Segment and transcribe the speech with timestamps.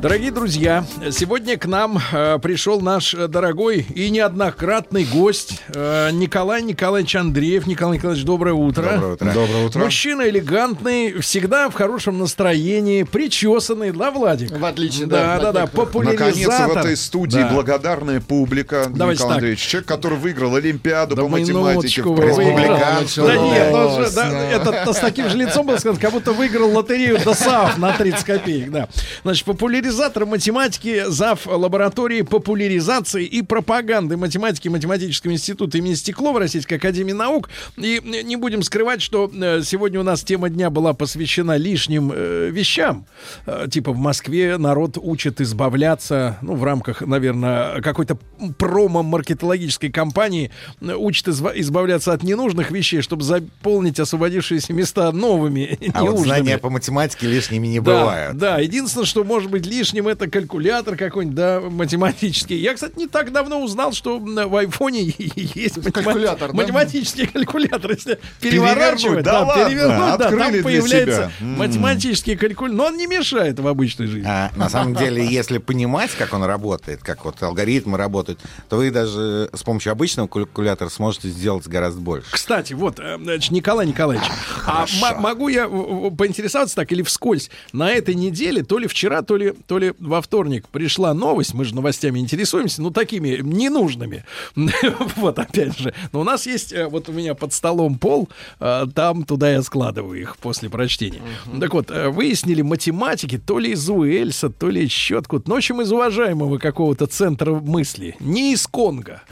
[0.00, 6.62] Дорогие друзья, сегодня к нам э, пришел наш э, дорогой и неоднократный гость э, Николай
[6.62, 7.66] Николаевич Андреев.
[7.66, 8.82] Николай Николаевич, доброе утро.
[8.92, 9.32] Доброе утро.
[9.32, 9.80] Доброе утро.
[9.80, 14.56] Мужчина элегантный, всегда в хорошем настроении, причесанный, да, Владик?
[14.56, 15.36] В отличие, да.
[15.38, 16.28] Да, да, да, популяризатор.
[16.28, 17.48] Наконец в этой студии Да.
[17.48, 18.86] благодарная публика.
[18.88, 19.36] Давайте Николай так.
[19.38, 22.02] Андреевич, человек, который выиграл Олимпиаду Да по математике.
[22.02, 23.26] в республиканском.
[23.26, 26.70] Да нет, ну, же, да, это с таким же лицом было сказано, как будто выиграл
[26.70, 28.88] лотерею ДОСААФ на 30 копеек, да.
[29.24, 29.87] Значит, популяризатор
[30.26, 31.46] математики, зав.
[31.46, 37.48] лаборатории популяризации и пропаганды математики Математического института имени Стеклова Российской Академии Наук.
[37.76, 42.48] И не будем скрывать, что э, сегодня у нас тема дня была посвящена лишним э,
[42.50, 43.06] вещам.
[43.46, 48.18] Э, Типа в Москве народ учит избавляться, ну, в рамках, наверное, какой-то
[48.58, 50.50] промо-маркетологической кампании
[50.80, 56.70] э, изва- избавляться от ненужных вещей, чтобы заполнить освободившиеся места новыми А вот знания по
[56.70, 58.36] математике лишними не Да, бывают.
[58.38, 62.56] Да, единственное, что может быть лишним, это калькулятор какой-нибудь, да, математический.
[62.58, 66.56] Я, кстати, не так давно узнал, что в айфоне есть калькулятор, да?
[66.56, 67.92] математический калькулятор.
[67.92, 71.30] Если переворачивать, да ладно, перевернуть, да, там открыли для появляется себя.
[71.40, 71.58] М.
[71.58, 72.76] математический калькулятор.
[72.76, 74.26] Но он не мешает в обычной жизни.
[74.28, 78.90] А, на самом деле, если понимать, как он работает, как вот алгоритмы работают, то вы
[78.90, 82.26] даже с помощью обычного калькулятора сможете сделать гораздо больше.
[82.32, 84.26] Кстати, вот, э, значит, Николай Николаевич,
[84.66, 87.50] а м- могу я поинтересоваться так или вскользь?
[87.72, 91.64] На этой неделе, то ли вчера, то ли, то ли во вторник пришла новость, мы
[91.64, 94.24] же новостями интересуемся, ну, такими ненужными.
[95.16, 95.92] Вот, опять же.
[96.12, 98.28] Но у нас есть, э, вот у меня под столом пол,
[98.60, 101.20] э, там туда я складываю их после прочтения.
[101.60, 105.44] Так вот, э, выяснили математики, то ли из Уэльса, то ли еще откуда.
[105.46, 108.16] Ну, в общем, из уважаемого какого-то центра мысли.
[108.20, 109.22] Не из Конго.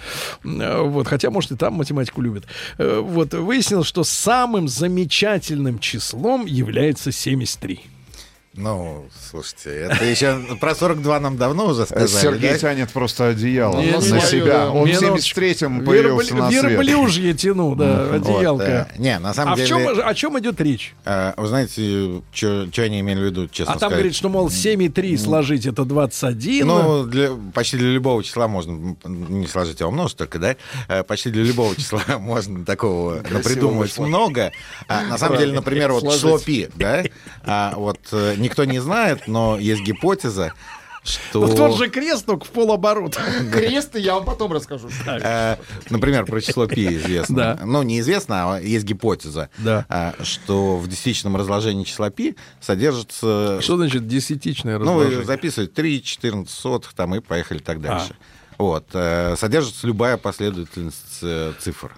[0.43, 2.45] Вот, хотя, может, и там математику любят.
[2.79, 7.96] Вот, выяснилось, что самым замечательным числом является 73.
[8.57, 12.59] Ну, слушайте, это еще про 42 нам давно уже сказали, Сергей да?
[12.59, 14.71] тянет просто одеяло Не, на не, себя.
[14.71, 15.41] Он в минуточку.
[15.41, 16.65] 73-м появился Верблю- на свет.
[16.65, 18.89] Верблюжье тяну, да, Вот, одеялка.
[18.95, 19.69] э, не, на А самом в деле...
[19.69, 20.95] чем, о чем идет речь?
[21.05, 23.97] э, вы знаете, что они имели в виду, честно А там сказать?
[23.99, 26.67] говорит, что, мол, 7 и 3 сложить это 21.
[26.67, 30.57] Ну, для, почти для любого числа можно, не сложить, а умножить только, да?
[30.89, 34.51] Э, Почти для любого числа можно такого придумывать много.
[34.89, 37.05] А, на самом деле, например, вот число пи, да?
[37.45, 40.53] А, вот э, никто не знает, но есть гипотеза,
[41.05, 41.47] что...
[41.47, 43.21] Ну, тот же крест, только в полоборота.
[43.53, 44.89] Крест я вам потом расскажу.
[45.07, 45.57] Э,
[45.89, 47.37] Например, про число пи известно.
[47.37, 47.59] Да.
[47.65, 49.87] Ну, неизвестно, а есть гипотеза, Да.
[49.89, 53.61] а, что в десятичном разложении числа пи содержится...
[53.63, 55.25] Что значит десятичное Ну, вы разложение?
[55.27, 58.17] записываете 3, 14 сотых, там, и поехали так дальше.
[58.19, 58.63] А.
[58.63, 58.87] Вот.
[58.95, 61.93] э, Содержится любая последовательность э, цифр.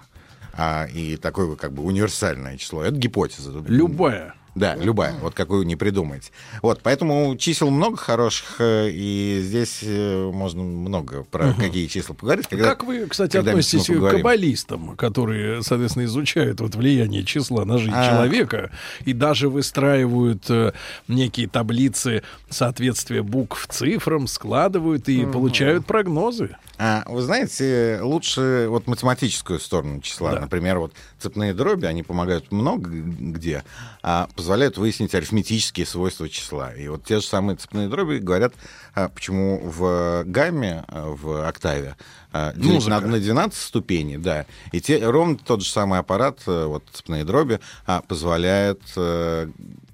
[0.53, 2.83] А, и такое как бы универсальное число.
[2.83, 3.51] Это гипотеза.
[3.67, 4.35] Любая.
[4.59, 6.31] Да, любая, вот какую не придумаете.
[6.61, 12.47] Вот, поэтому чисел много хороших, э, и здесь э, можно много про какие числа поговорить.
[12.47, 17.77] когда- как вы, кстати, мы относитесь к каббалистам, которые, соответственно, изучают вот влияние числа на
[17.77, 18.09] жизнь А.
[18.09, 18.71] человека
[19.05, 20.73] и даже выстраивают э,
[21.07, 26.57] некие таблицы соответствия букв цифрам, складывают и получают прогнозы?
[26.77, 30.33] А, вы знаете, лучше вот математическую сторону числа.
[30.35, 30.41] Да.
[30.41, 33.63] Например, вот цепные дроби, они помогают много где,
[34.01, 36.73] а позволяют выяснить арифметические свойства числа.
[36.73, 38.53] И вот те же самые цепные дроби говорят,
[38.95, 41.95] а, почему в гамме, а, в октаве,
[42.31, 44.45] а, на, на 12 ступеней, да.
[44.71, 49.49] И те, ровно тот же самый аппарат, э, вот цепные дроби, а, позволяет э,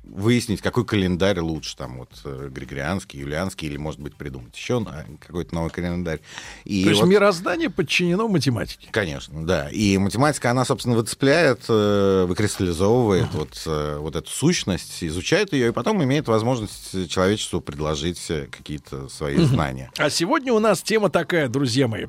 [0.08, 4.86] выяснить, какой календарь лучше, там вот э, григорианский, юлианский, или, может быть, придумать еще
[5.20, 6.20] какой-то новый календарь.
[6.64, 8.88] И То есть вот- мироздание подчинено математике.
[8.92, 9.70] Конечно, да.
[9.70, 15.72] И математика, она, собственно, выцепляет, э, выкристаллизовывает вот, э, вот эту сущность, изучает ее, и
[15.72, 18.22] потом имеет возможность человечеству предложить
[18.52, 19.91] какие-то свои знания.
[19.97, 22.06] А сегодня у нас тема такая, друзья мои.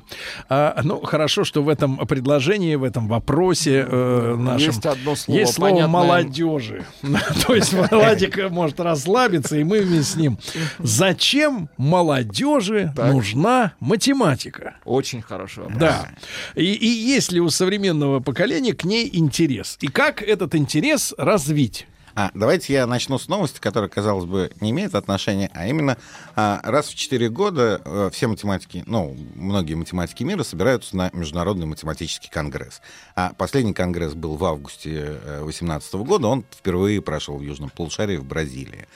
[0.49, 5.37] А, ну, хорошо, что в этом предложении, в этом вопросе э, нашем Есть одно слово,
[5.39, 5.87] есть слово понятное.
[5.91, 6.85] молодежи.
[7.47, 10.37] То есть Владик может расслабиться, и мы вместе с ним.
[10.79, 13.13] Зачем молодежи Так.
[13.13, 14.75] нужна математика?
[14.85, 15.79] Очень хороший вопрос.
[15.79, 16.09] Да.
[16.55, 19.77] И, и есть ли у современного поколения к ней интерес?
[19.81, 21.87] И как этот интерес развить?
[22.17, 25.99] А, давайте я начну с новости, которая, казалось бы, не имеет отношения, а именно
[26.35, 31.67] а, раз в 4 года а, все математики, ну, многие математики мира собираются на Международный
[31.67, 32.81] математический конгресс.
[33.15, 38.25] А последний конгресс был в августе 2018 года, он впервые прошел в Южном полушарии в
[38.25, 38.87] Бразилии.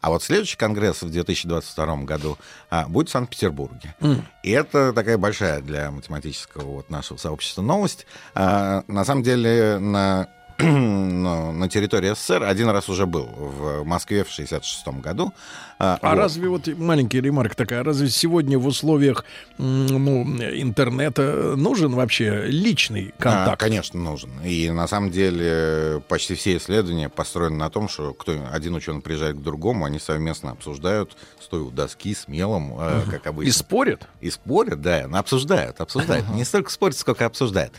[0.00, 2.38] А вот следующий конгресс в 2022 году
[2.70, 3.94] а, будет в Санкт-Петербурге.
[4.00, 4.22] Mm.
[4.42, 8.04] И это такая большая для математического вот нашего сообщества новость.
[8.34, 14.30] А, на самом деле на на территории СССР один раз уже был в Москве в
[14.30, 15.32] 66 году.
[15.78, 16.18] А, а вот.
[16.18, 19.24] разве вот маленький ремарк такая, разве сегодня в условиях
[19.58, 23.52] ну, интернета нужен вообще личный а, контакт?
[23.52, 24.30] А, конечно, нужен.
[24.44, 29.36] И на самом деле почти все исследования построены на том, что кто, один ученый приезжает
[29.36, 33.48] к другому, они совместно обсуждают, стоя у доски с мелом, э, как обычно.
[33.48, 34.06] И спорят?
[34.20, 36.28] И спорят, да, обсуждают, обсуждают.
[36.30, 37.72] Не столько спорят, сколько обсуждают.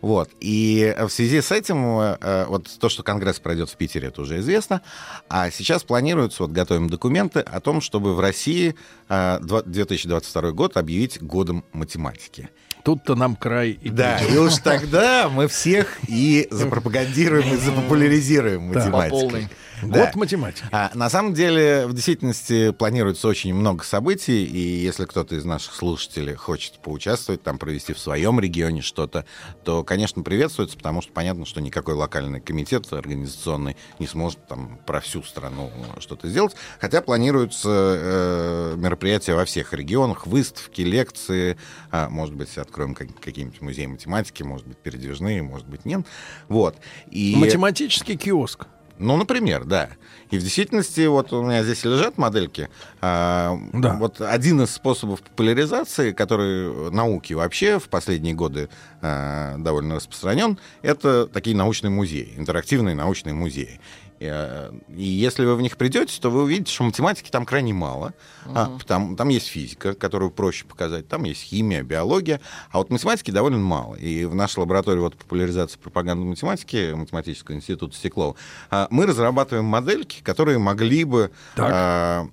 [0.00, 0.30] Вот.
[0.40, 4.38] И в связи с этим, э, вот то, что Конгресс пройдет в Питере, это уже
[4.40, 4.82] известно.
[5.28, 8.74] А сейчас планируется, вот готовим документы, о том, чтобы в России
[9.08, 12.50] 2022 а, год объявить годом математики.
[12.82, 19.32] Тут-то нам край и Да, и уж тогда мы всех и запропагандируем, и запопуляризируем математику.
[19.82, 20.06] Да.
[20.06, 20.64] Год математики.
[20.72, 25.74] А, на самом деле, в действительности планируется очень много событий, и если кто-то из наших
[25.74, 29.24] слушателей хочет поучаствовать, там провести в своем регионе что-то,
[29.64, 35.00] то, конечно, приветствуется, потому что понятно, что никакой локальный комитет организационный не сможет там про
[35.00, 41.56] всю страну что-то сделать, хотя планируются э, мероприятия во всех регионах, выставки, лекции,
[41.92, 46.00] э, может быть, откроем какие-нибудь музеи математики, может быть, передвижные, может быть, нет.
[46.48, 46.76] Вот.
[47.10, 47.34] И...
[47.36, 48.66] Математический киоск.
[49.00, 49.88] Ну, например, да.
[50.30, 52.68] И в действительности, вот у меня здесь лежат модельки.
[53.00, 53.94] А, да.
[53.94, 58.68] Вот один из способов популяризации, который науки вообще в последние годы
[59.00, 63.80] а, довольно распространен, это такие научные музеи, интерактивные научные музеи.
[64.20, 68.12] Э, и если вы в них придете, то вы увидите, что математики там крайне мало.
[68.44, 68.52] Uh-huh.
[68.54, 72.40] А, там, там есть физика, которую проще показать, там есть химия, биология,
[72.70, 73.94] а вот математики довольно мало.
[73.94, 78.36] И в нашей лаборатории вот, популяризации пропаганды математики Математического института Стеклова
[78.70, 82.28] а, мы разрабатываем модельки, которые могли бы, а,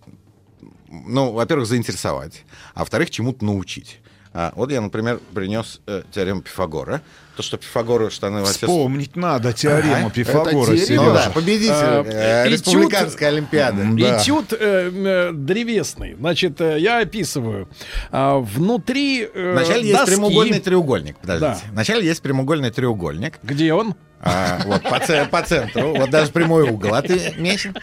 [0.89, 2.43] ну, во-первых, заинтересовать,
[2.73, 4.01] а во-вторых, чему-то научить.
[4.33, 7.01] А, вот я, например, принес э, теорему Пифагора.
[7.37, 8.43] То, что Пифагору штаны...
[8.43, 10.09] Вспомнить надо теорему а?
[10.09, 10.71] Пифагора.
[10.89, 13.83] Ну да, победитель а, э, Республиканской Олимпиады.
[13.93, 14.17] Да.
[14.17, 16.15] Этюд э, э, древесный.
[16.15, 17.69] Значит, э, я описываю.
[18.09, 19.87] А, внутри э, Вначале доски...
[19.91, 21.17] есть прямоугольный треугольник.
[21.17, 21.61] Подождите.
[21.63, 21.71] Да.
[21.73, 23.37] Вначале есть прямоугольный треугольник.
[23.43, 23.93] Где он?
[24.19, 24.99] А, вот, по,
[25.29, 27.75] по центру, вот даже прямой угол отмечен.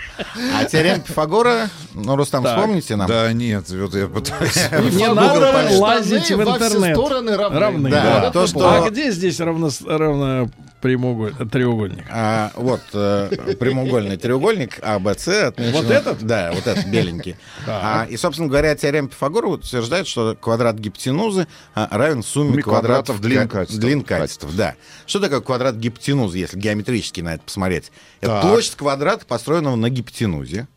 [0.56, 2.56] А теорема Пифагора, ну, Рустам, так.
[2.56, 3.06] вспомните нам?
[3.06, 4.56] Да нет, вот я пытаюсь.
[4.94, 6.96] Не надо лазить в интернет.
[6.96, 7.60] стороны равны.
[7.60, 8.30] равны да, да.
[8.32, 8.68] То, что...
[8.68, 10.50] А где здесь равно, равно
[10.80, 12.04] прямоугольник, треугольник.
[12.10, 15.72] А, вот э, прямоугольный треугольник АБЦ отмечен.
[15.72, 16.22] Вот этот?
[16.22, 17.36] Да, вот этот беленький.
[17.66, 23.48] А, и, собственно говоря, теорема Пифагора утверждает, что квадрат гипотенузы а, равен сумме квадратов, длин,
[23.48, 23.80] качеств.
[23.80, 24.46] длин качеств.
[24.54, 24.74] Да.
[25.06, 27.90] Что такое квадрат гипотенузы, если геометрически на это посмотреть?
[28.20, 30.68] Это площадь квадрата, построенного на гипотенузе.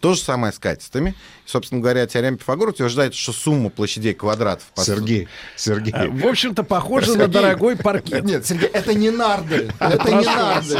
[0.00, 1.14] То же самое с катетами.
[1.52, 4.64] Собственно говоря, теорема Пифагора утверждает, что сумма площадей квадратов...
[4.74, 5.92] Сергей, Сергей.
[5.92, 8.24] А, в общем-то, похоже на дорогой паркет.
[8.24, 9.70] Нет, Сергей, это не нарды.
[9.78, 10.78] Это не нарды.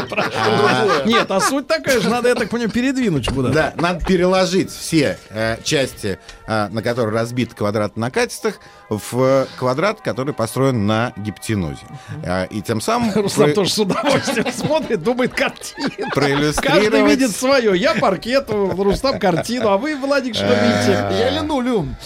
[1.04, 3.54] Нет, а суть такая же, надо, я так понимаю, передвинуть куда-то.
[3.54, 8.58] Да, надо переложить все э, части, э, на которые разбит квадрат на катетах,
[8.88, 11.82] в квадрат, который построен на гипотенузе.
[12.24, 13.12] Э, и тем самым...
[13.14, 15.90] Руслан тоже с удовольствием смотрит, думает картину.
[16.14, 17.78] Каждый видит свое.
[17.78, 21.96] Я паркет, Рустам картину, а вы, Владик, что Я линолеум.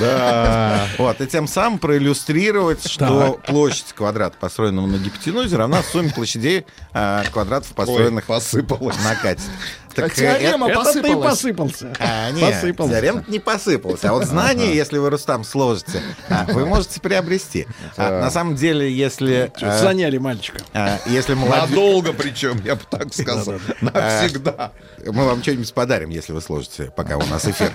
[0.00, 0.86] Да.
[0.98, 7.24] Вот, и тем самым проиллюстрировать, что площадь квадрата, построенного на гипотенузе, равна сумме площадей а,
[7.32, 9.50] квадратов, построенных на катете.
[9.96, 11.06] Так, а теорема это, посыпалась.
[11.06, 11.92] Это ты посыпался.
[11.98, 12.92] А, нет, посыпался.
[12.92, 14.10] теорема не посыпался.
[14.10, 17.66] А вот знания, если вы, Рустам, сложите, а, вы можете приобрести.
[17.96, 19.50] А, на самом деле, если...
[19.62, 20.58] А, заняли мальчика.
[20.74, 21.70] А, если молодежь...
[21.70, 23.54] Надолго причем, я бы так сказал.
[23.80, 24.72] Навсегда.
[25.06, 27.72] Мы вам что-нибудь подарим, если вы сложите, пока у нас эфир.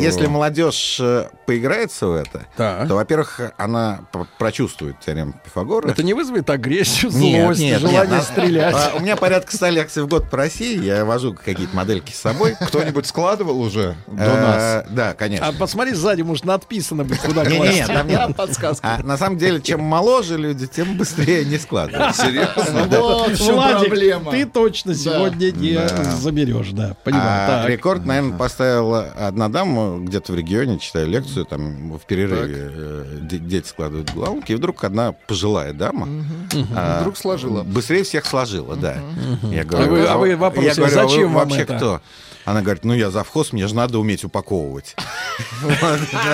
[0.00, 4.06] Если молодежь э, поиграется в это, то, во-первых, она
[4.38, 5.90] прочувствует теорему Пифагора.
[5.90, 8.94] Это не вызовет агрессию, злость, желание стрелять.
[8.94, 12.56] У меня порядка 100 лекций в год по России я вожу какие-то модельки с собой.
[12.60, 14.40] Кто-нибудь складывал уже до Э,
[14.82, 14.84] нас?
[14.90, 15.48] Да, конечно.
[15.48, 17.78] А посмотри сзади, может, надписано быть, куда Не, не, класть.
[17.80, 18.36] не, там нет.
[18.36, 19.00] Подсказка.
[19.04, 22.16] На самом деле, чем моложе люди, тем быстрее не складывают.
[22.16, 22.86] Серьезно?
[23.00, 24.30] Вот в чем Владик, проблема.
[24.32, 25.78] ты точно сегодня не
[26.20, 26.96] заберешь, да.
[27.04, 27.24] Понимаю.
[27.26, 27.70] А Так.
[27.70, 33.38] рекорд, наверное, поставила одна дама где-то в регионе, читаю лекцию, там в перерыве э, де-
[33.38, 36.08] дети складывают головки, и вдруг одна пожилая дама
[36.74, 37.62] а, Вдруг сложила.
[37.62, 38.96] быстрее всех сложила, да.
[39.50, 41.76] Я А вы- а вы вопрос, говорю, а вы зачем вам вообще это?
[41.76, 42.00] кто?
[42.46, 44.96] Она говорит, ну я завхоз, мне же надо уметь упаковывать.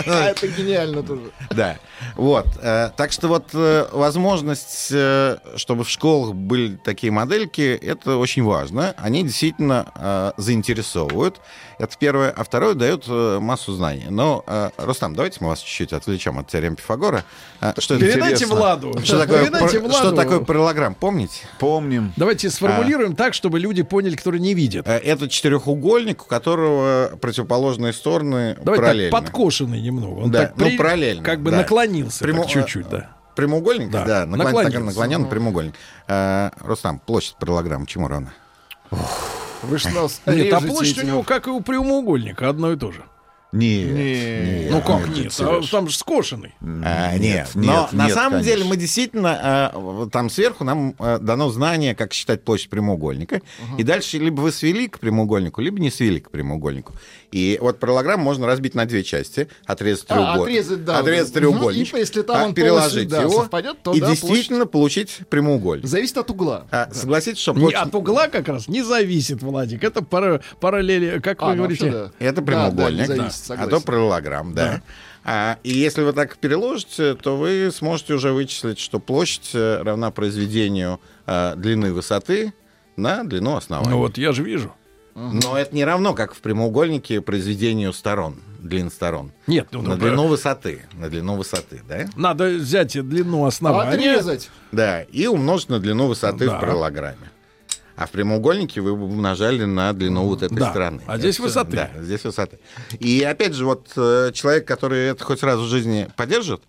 [0.07, 1.23] Это гениально тоже.
[1.51, 1.79] Да.
[2.17, 2.47] Вот.
[2.61, 8.45] э, Так что вот э, возможность, э, чтобы в школах были такие модельки, это очень
[8.45, 8.95] важно.
[8.99, 11.41] Они действительно заинтересовывают.
[11.79, 12.31] Это первое.
[12.31, 14.07] А второе, дает массу знаний.
[14.11, 14.45] Но,
[14.77, 17.25] Рустам, давайте мы вас чуть-чуть отвлечем от теорем Пифагора.
[17.79, 18.57] Что Передайте интересно?
[18.57, 19.01] Владу.
[19.03, 19.97] Что такое, Передайте пар- Владу.
[20.07, 21.41] что такое параллограмм, помните?
[21.59, 22.13] Помним.
[22.17, 24.87] Давайте сформулируем так, чтобы люди поняли, которые не видят.
[24.87, 29.11] Это четырехугольник, у которого противоположные стороны Давайте параллельны.
[29.11, 30.21] так, подкошенный немного.
[30.21, 31.59] Он Да, так ну, параллельно, Как бы да.
[31.59, 33.11] наклонился Прямо- так чуть-чуть, да.
[33.37, 33.91] Прямоугольник?
[33.91, 34.73] Да, Да, наклон- наклонился.
[34.79, 35.75] так, наклоненный прямоугольник.
[36.09, 38.33] Э, Рустам, площадь параллограмма чему равна?
[39.63, 43.05] Вы что, Нет, а площадь у него, как и у прямоугольника, одно и то же.
[43.53, 43.91] Нет.
[43.91, 44.69] Не.
[44.71, 45.33] Ну как нет, нет?
[45.33, 45.69] Сереж.
[45.69, 46.55] А Там же скошенный.
[46.61, 48.51] А, нет, нет, но на нет, самом конечно.
[48.51, 53.43] деле мы действительно э, вот там сверху нам э, дано знание, как считать площадь прямоугольника,
[53.77, 56.95] и дальше либо вы свели к прямоугольнику, либо не свели к прямоугольнику.
[57.33, 61.39] И вот параллограмм можно разбить на две части, отрезать А, треугольник, отрезать, да, отрезать вот.
[61.41, 61.97] треугольник, Мгм.
[61.97, 65.21] И если там а, он переложить полностью, да, его совпадет, то и да, действительно получить
[65.31, 65.87] прямоугольник.
[65.87, 66.67] Зависит от угла.
[66.71, 69.83] А, согласитесь, что Не, от угла как раз не зависит, Владик.
[69.83, 71.85] Это пара- параллели, как А, вы ну, говорите.
[71.91, 72.27] вообще, да.
[72.27, 74.83] Это Да, прямоугольник, да, да, зависит, а то параллограмм, да.
[75.25, 80.11] А, и если вы так переложите, то вы сможете уже вычислить, что площадь э, равна
[80.11, 82.53] произведению э, длины высоты
[82.97, 83.91] на длину основания.
[83.91, 84.75] Ну вот я же вижу.
[85.15, 89.31] Но это не равно, как в прямоугольнике, произведению сторон, длин сторон.
[89.47, 92.07] Нет, ну, На ну, длину высоты, на длину высоты, да?
[92.17, 93.91] Надо взять длину основания.
[93.93, 94.51] Отрезать.
[94.73, 96.57] Да, и умножить на длину высоты Да.
[96.57, 97.31] в параллограмме.
[97.95, 100.71] А в прямоугольнике вы бы умножали на длину вот этой Да.
[100.71, 101.03] стороны.
[101.07, 101.77] А здесь Это- высоты.
[101.77, 102.59] Да, здесь высоты.
[102.99, 106.63] И опять же, вот э, человек, который это хоть раз в жизни поддержит,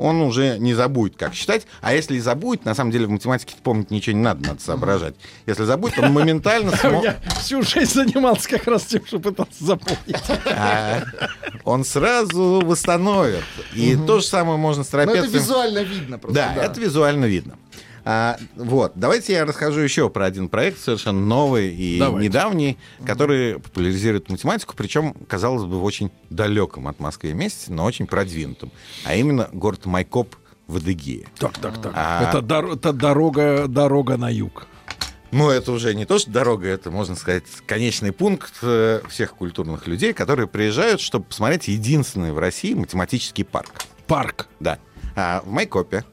[0.00, 1.66] он уже не забудет, как считать.
[1.80, 5.14] А если и забудет, на самом деле в математике помнить ничего не надо, надо соображать.
[5.46, 10.16] Если забудет, он моментально Я всю жизнь занимался как раз тем, что пытался запомнить.
[10.46, 11.02] а,
[11.64, 13.44] он сразу восстановит.
[13.74, 15.32] И то же самое можно с Но это трапецием.
[15.42, 16.34] визуально видно просто.
[16.54, 17.56] Да, это визуально видно.
[18.04, 22.28] А, вот, давайте я расскажу еще про один проект, совершенно новый и Давайте.
[22.28, 28.06] недавний, который популяризирует математику, причем, казалось бы, в очень далеком от Москвы месте, но очень
[28.06, 28.72] продвинутом.
[29.04, 30.34] А именно город Майкоп
[30.66, 31.26] в Адыгее.
[31.38, 31.92] Так, так, так.
[31.94, 34.66] А- Это, дор- это дорога, дорога на юг.
[35.32, 39.86] Ну, это уже не то, что дорога, это, можно сказать, конечный пункт э, всех культурных
[39.86, 43.70] людей, которые приезжают, чтобы посмотреть единственный в России математический парк.
[44.08, 44.48] Парк.
[44.58, 44.78] Да.
[45.14, 46.04] А, в Майкопе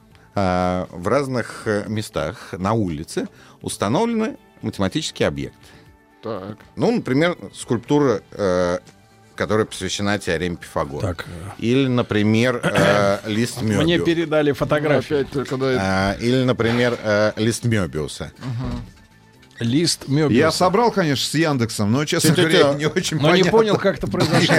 [0.90, 3.28] в разных э, местах на улице
[3.62, 5.58] установлены математические объекты.
[6.22, 6.58] Так.
[6.76, 8.78] Ну, например, скульптура, э,
[9.36, 11.00] которая посвящена теореме Пифагора.
[11.14, 11.26] Так.
[11.58, 14.04] Или, например, э, лист Мне Мёбиуса.
[14.04, 15.20] передали фотографию.
[15.20, 18.32] Опять только да, А, или, например, э, лист Мёбиуса.
[19.60, 20.34] Лист Мёбиуса.
[20.38, 22.58] Я собрал, конечно, с Яндексом, но, честно Тю-тю-тю.
[22.58, 23.50] говоря, не очень Но не понятно.
[23.50, 24.54] понял, как это произошло.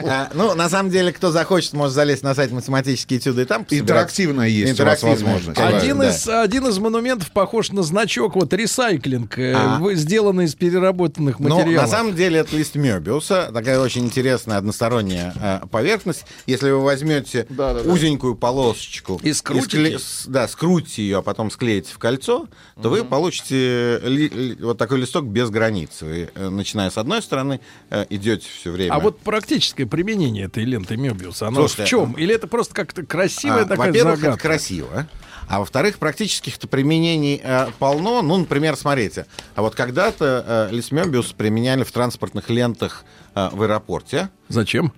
[0.00, 3.66] А, ну, на самом деле, кто захочет, может залезть на сайт математические этюды и там.
[3.70, 5.58] Интерактивная есть у вас возможность.
[5.58, 9.80] Один, из, монументов похож на значок, вот ресайклинг, э, А.
[9.94, 11.82] сделанный из переработанных Ну, материалов.
[11.90, 16.24] на самом деле, это лист Мёбиуса, такая очень интересная односторонняя э, поверхность.
[16.46, 17.46] Если вы возьмете
[17.84, 19.98] узенькую полосочку И скрутите?
[19.98, 22.46] с- да, скрутите ее, а потом склеите в кольцо,
[22.82, 26.02] то вы получите ли- вот такой листок без границ.
[26.02, 27.60] Вы, э, начиная с одной стороны,
[27.90, 28.92] э, идете все время.
[28.92, 32.12] А вот практическое применение этой ленты Мёбиуса, оно Слушайте, в чем?
[32.12, 34.42] Или это просто как-то красивая А, такая Во-первых, это загадка?
[34.42, 35.06] красиво.
[35.48, 38.22] А во-вторых, практических-то применений э, полно.
[38.22, 39.26] Ну, например, смотрите.
[39.54, 44.30] А вот когда-то э, лист Мёбиус применяли в транспортных лентах э, в аэропорте.
[44.48, 44.92] Зачем?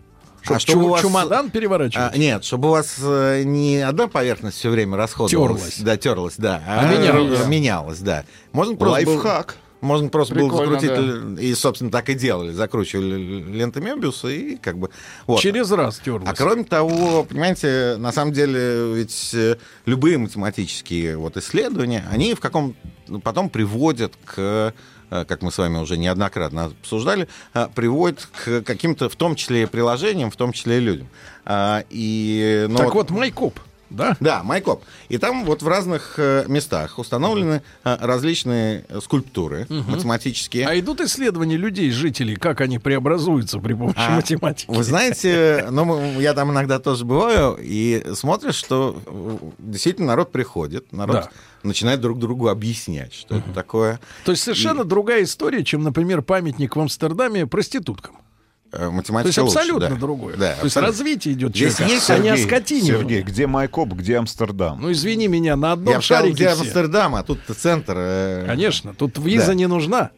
[0.45, 2.13] А Чтоб чтобы чу- у вас- чемодан переворачивать?
[2.15, 5.61] А, нет, чтобы у вас э, не одна поверхность все время расходовалась.
[5.63, 5.79] Терлась.
[5.81, 6.63] Да, терлась, да.
[6.67, 7.41] А менялась.
[7.41, 8.25] р- менялась, да.
[8.53, 9.57] Можно просто был- Лайфхак.
[9.81, 12.53] можно просто было Прикольно, закрутить, л- и, собственно, так и делали.
[12.53, 14.91] Закручивали ленты Мебиуса и как бы...
[15.27, 15.41] Вот.
[15.41, 16.29] Через раз терлась.
[16.29, 22.41] А кроме того, понимаете, на самом деле ведь э, любые математические вот исследования, они в
[22.41, 22.77] каком
[23.23, 24.73] потом приводят к э,
[25.23, 29.67] как мы с вами уже неоднократно обсуждали, э, приводят к каким-то, в том числе и
[29.67, 31.07] приложениям, в том числе и людям.
[31.45, 33.61] А, И, ну, так вот, Майкоп.
[33.95, 34.17] Да?
[34.21, 34.83] Да, Майкоп.
[35.09, 40.67] И там вот в разных э, местах установлены э, различные э, скульптуры математические.
[40.67, 44.71] А идут исследования людей, жителей, как они преобразуются при помощи А, математики?
[44.71, 49.01] Вы знаете, ну, я там иногда тоже бываю, и смотришь, что
[49.59, 51.31] действительно народ приходит, народ Да.
[51.63, 54.01] начинает друг другу объяснять, что это такое.
[54.25, 58.17] То есть совершенно другая история, чем, например, памятник в Амстердаме проституткам.
[58.75, 59.95] Э, То есть Математика лучше, абсолютно да.
[59.97, 60.37] другое.
[60.37, 62.49] Да, То есть развитие идет Здесь человека, есть, а не о Сергей.
[62.83, 64.81] Сергей, где Майкоп, где Амстердам?
[64.81, 66.61] Ну, извини меня, на одном Я шарике где все.
[66.63, 67.95] Амстердам, а тут центр.
[67.97, 69.55] э, Конечно, тут виза Да.
[69.55, 70.11] не нужна.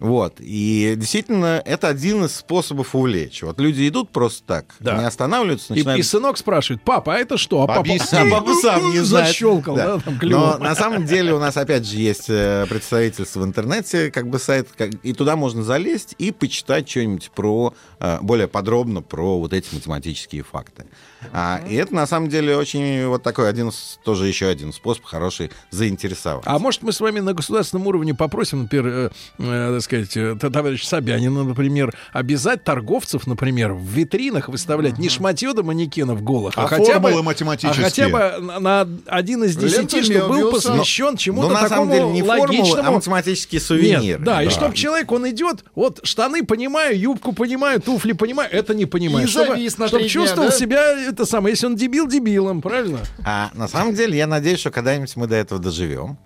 [0.00, 0.36] Вот.
[0.40, 3.42] И действительно, это один из способов увлечь.
[3.42, 4.96] Вот люди идут просто так, Да.
[4.98, 6.00] не останавливаются, И, начинают...
[6.00, 7.62] и сынок спрашивает, папа, а это что?
[7.62, 8.18] А папа, Объясни.
[8.18, 9.28] а папа сам не знает.
[9.28, 10.00] Защелкал, да, Да.
[10.00, 10.62] там Но клювом.
[10.62, 14.68] на самом деле у нас опять же есть э, представительство в интернете, как бы сайт,
[14.76, 19.74] как- и туда можно залезть и почитать что-нибудь про э, более подробно про вот эти
[19.74, 20.86] математические факты.
[21.32, 23.70] А, и это на самом деле очень вот такой один
[24.04, 26.44] тоже еще один способ хороший заинтересовать.
[26.46, 30.36] А может, мы с вами на государственном уровне попросим, например, э, э, так сказать, э,
[30.40, 36.54] т- товарища Собянина, например, обязать торговцев, например, в витринах выставлять не шматье до манекенов голых,
[36.56, 37.84] а, А хотя бы, а математические.
[37.84, 42.06] хотя бы на, один из десяти, чтобы был посвящен Ну, чему-то на такому самом деле
[42.10, 42.92] не формулы, а логичному.
[42.92, 44.02] математические сувениры.
[44.02, 48.74] Нет, да, и чтобы человек, он идет, вот штаны понимаю, юбку понимаю, туфли понимаю, это
[48.74, 49.26] не понимаю.
[49.26, 50.54] И чтобы завис на чтобы дня, чувствовал да?
[50.56, 53.00] себя, это самое, если он дебил, дебилом, правильно?
[53.24, 56.16] А на самом деле я надеюсь, что когда-нибудь мы до этого доживем.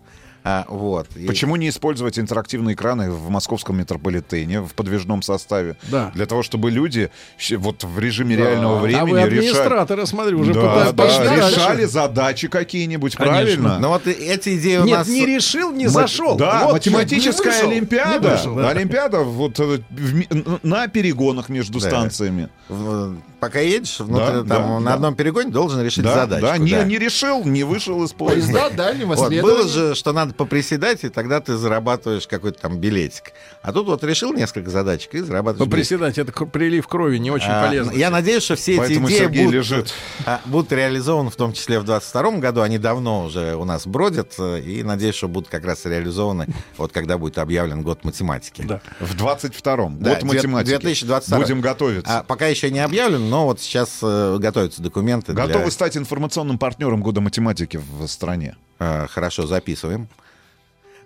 [0.46, 1.08] А, вот.
[1.26, 5.76] Почему не использовать интерактивные экраны в московском метрополитене в подвижном составе?
[5.90, 6.10] Да.
[6.14, 7.10] Для того, чтобы люди
[7.56, 9.38] вот в режиме реального а вы времени решали...
[9.38, 13.78] администраторы, смотрю, уже Да, да, решали задачи какие-нибудь, правильно?
[13.78, 15.08] Но вот и- эти идеи у Нет, нас...
[15.08, 16.36] не решил, не Ма- зашел.
[16.36, 18.28] Да, Вот математическая не вышел, олимпиада.
[18.28, 18.68] не вышел, да.
[18.68, 21.88] Олимпиада вот э, в н- на перегонах между Да.
[21.88, 22.50] станциями.
[22.68, 24.94] в- Пока едешь, внутри, Да, там, да, на да.
[24.94, 26.46] одном перегоне должен решить Да, задачку.
[26.46, 26.84] да, не, да.
[26.84, 28.52] не решил, не вышел из поезда.
[28.60, 33.32] Поезда дальнего Вот, было же, что надо поприседать, и тогда ты зарабатываешь какой-то там билетик.
[33.60, 35.70] А тут вот решил несколько задачек и зарабатываешь билетик.
[35.98, 37.92] Поприседать, это прилив крови не очень А, полезно.
[37.92, 39.94] Я надеюсь, что все эти Поэтому идеи Сергей будут, лежит.
[40.24, 42.62] а, будут реализованы, в том числе в 22 году.
[42.62, 46.46] Они давно уже у нас бродят, э, и надеюсь, что будут как раз реализованы,
[46.78, 48.62] вот когда будет объявлен год математики.
[48.62, 48.80] Да.
[49.00, 49.98] В 22-м.
[50.00, 50.70] Да, год математики.
[50.70, 51.38] 2022.
[51.38, 52.20] Будем готовиться.
[52.20, 55.32] А, пока еще не объявлен, но вот сейчас э, готовятся документы.
[55.32, 58.54] для- Готовы стать информационным партнером года математики в стране.
[58.78, 60.06] А, хорошо, записываем.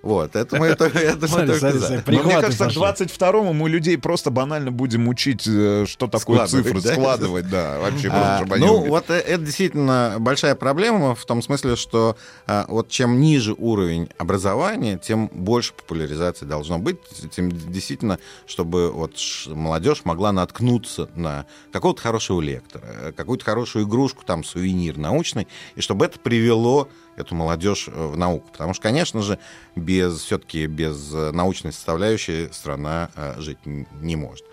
[0.02, 1.87] Вот, это мы, это, это мы Смотри, только смотри, за.
[1.87, 2.17] смотри.
[2.17, 3.07] Но мне кажется, к пошли.
[3.07, 6.93] 22-му мы людей просто банально будем учить, э, что такое Складывать, цифры, да?
[6.93, 12.17] складывать, да, вообще А, ну, вот э, это действительно большая проблема в том смысле, что
[12.47, 16.99] а, вот чем ниже уровень образования, тем больше популяризации должно быть,
[17.31, 24.25] тем действительно, чтобы вот молодежь могла наткнуться на какого-то хорошего лектора, э, какую-то хорошую игрушку,
[24.25, 28.49] там, сувенир научный, и чтобы это привело эту молодежь э, в науку.
[28.52, 29.39] Потому что, конечно же,
[29.76, 34.45] без все-таки без э, научной составляющей страна э, жить не может.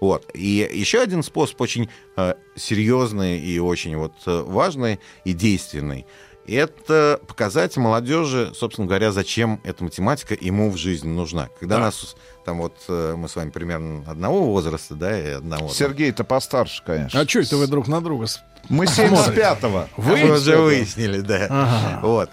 [0.00, 0.30] Вот.
[0.34, 6.06] И еще один способ очень э, серьезный и очень вот важный и действенный.
[6.46, 11.48] Это показать молодежи, собственно говоря, зачем эта математика ему в жизни нужна.
[11.58, 11.82] Когда Да.
[11.84, 15.68] нас там вот э, мы с вами примерно одного возраста, да, и одного.
[15.70, 17.18] Сергей-то постарше, конечно.
[17.18, 18.26] А что это вы друг на друга?
[18.68, 19.88] Мы 75-го.
[19.96, 21.46] Вы уже выяснили, да.
[21.50, 22.00] Ага.
[22.02, 22.30] Вот.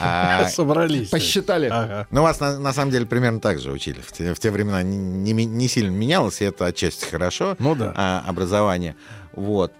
[0.00, 1.08] А, Собрались.
[1.10, 1.68] Посчитали.
[1.70, 2.06] Ага.
[2.10, 4.00] Ну, вас на, на самом деле примерно так же учили.
[4.00, 7.56] В те, в те времена не, не не сильно менялось, и это отчасти хорошо.
[7.58, 7.92] Ну да.
[7.96, 8.96] а, образование.
[9.32, 9.72] Вот.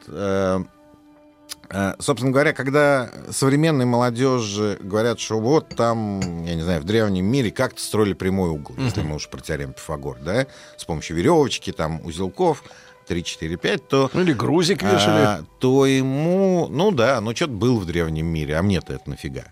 [1.71, 6.85] Э, э, Собственно говоря, когда современной молодежи говорят, что вот там, я не знаю, в
[6.85, 10.47] древнем мире как-то строили прямой угол, если мы уж про теорему Пифагор, да,
[10.77, 12.65] с помощью веревочки, там, узелков,
[13.07, 14.11] 3, 4, 5, то...
[14.13, 15.25] Ну или грузик вешали.
[15.25, 19.45] а, то ему, ну да, ну что-то был в древнем мире, а мне-то это нафига.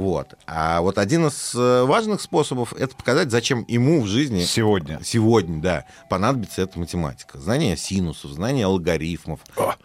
[0.00, 0.32] Вот.
[0.46, 4.98] А вот один из э, важных способов это показать, зачем ему в жизни Сегодня.
[5.04, 7.38] сегодня, да, понадобится эта математика.
[7.38, 9.40] Знание синусов, знание алгоритмов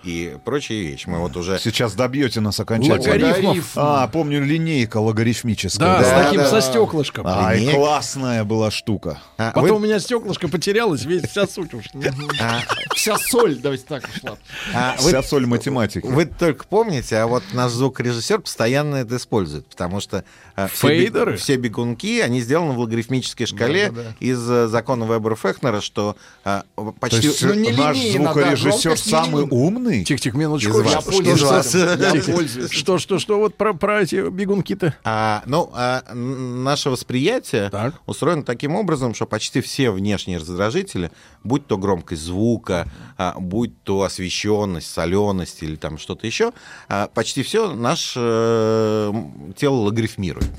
[0.06, 1.10] и прочие вещи.
[1.10, 1.60] Мы вот уже...
[1.60, 3.14] Сейчас добьете нас окончательно.
[3.14, 3.72] Логарифмов.
[3.76, 6.00] А, помню, линейка логарифмическая.
[6.00, 6.50] Да, с да, таким да.
[6.50, 7.28] со стеклышком.
[7.28, 7.76] Ай, Линейка.
[7.78, 9.20] классная была штука.
[9.38, 11.88] А, Потом вы- у меня стеклышко потерялось, весь вся суть уж.
[12.42, 12.62] а,
[12.96, 14.38] Вся соль, давайте так ушла.
[14.74, 16.06] а, вы- Вся соль математики.
[16.06, 20.24] Вы только помните, а вот наш звукорежиссер постоянно это использует, потому что
[20.68, 21.36] все, би- Фейдеры?
[21.38, 26.64] все бегунки, они сделаны в логарифмической шкале из э, закона Вебера-Фехнера, что То
[27.00, 27.28] почти...
[27.28, 29.54] есть Ну, не наш линейно, да, звукорежиссер не самый линейна.
[29.54, 30.04] умный?
[30.06, 30.72] Тихо-тихо, минуточку.
[30.80, 31.04] Из вас.
[31.04, 31.70] Что- Из что- вас.
[31.70, 31.80] что-
[32.16, 32.72] Я пользуюсь.
[32.72, 34.94] Что, что, что вот про, про эти бегунки-то?
[35.04, 37.96] А, ну, а, наше восприятие Так.
[38.06, 41.12] устроено таким образом, что почти все внешние раздражители,
[41.44, 42.88] будь то громкость звука,
[43.18, 46.52] а, будь то освещенность, соленость или там что-то еще,
[46.88, 49.14] а, почти все наше э,
[49.56, 50.50] тело логарифмирует.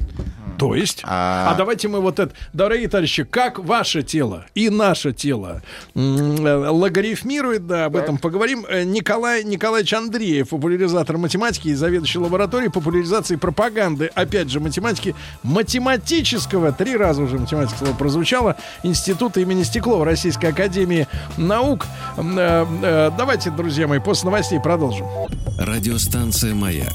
[0.58, 1.02] То есть?
[1.04, 1.50] А...
[1.50, 2.34] а давайте мы вот это...
[2.52, 5.62] Дорогие товарищи, как ваше тело и наше тело
[5.94, 8.04] э, логарифмирует, да, об так.
[8.04, 8.64] этом поговорим.
[8.68, 16.72] Э, Николай Николаевич Андреев, популяризатор математики и заведующий лабораторией популяризации пропаганды, опять же, математики, математического,
[16.72, 21.86] три раза уже математика слово прозвучало, Института имени Стеклова Российской Академии Наук.
[22.16, 25.06] Э, давайте, друзья мои, после новостей продолжим.
[25.58, 26.94] Радиостанция «Маяк»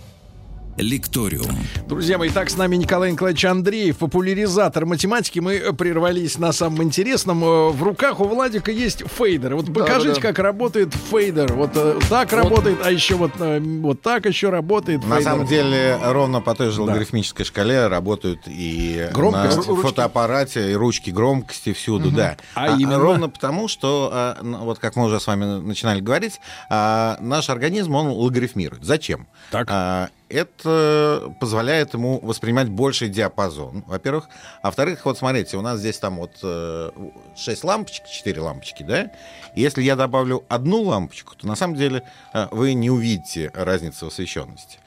[0.77, 1.57] Лекториум.
[1.87, 5.39] Друзья мои, так с нами Николай Николаевич Андреев, популяризатор математики.
[5.39, 7.43] Мы прервались на самом интересном.
[7.43, 9.55] Э, в руках у Владика есть фейдер.
[9.55, 10.21] Вот покажите, да, да.
[10.21, 11.53] как работает фейдер.
[11.53, 12.43] Вот э, так вот.
[12.43, 15.03] работает, а еще вот, э, вот так еще работает.
[15.03, 15.23] На фейдер.
[15.23, 17.49] самом деле, ровно по той же логарифмической да.
[17.49, 19.87] шкале работают и Громкость, на ручки.
[19.87, 22.17] фотоаппарате, и ручки громкости всюду, угу.
[22.17, 22.37] да.
[22.55, 22.97] А, а именно?
[22.97, 27.95] Ровно потому, что, а, вот как мы уже с вами начинали говорить, а, наш организм,
[27.95, 28.83] он логарифмирует.
[28.83, 29.27] Зачем?
[29.51, 30.11] Так.
[30.31, 34.29] Это позволяет ему воспринимать больший диапазон, во-первых.
[34.61, 39.11] А во-вторых, вот смотрите, у нас здесь там вот 6 э, лампочек, 4 лампочки, да?
[39.55, 44.05] И если я добавлю одну лампочку, то на самом деле э, вы не увидите разницы
[44.05, 44.79] в освещенности.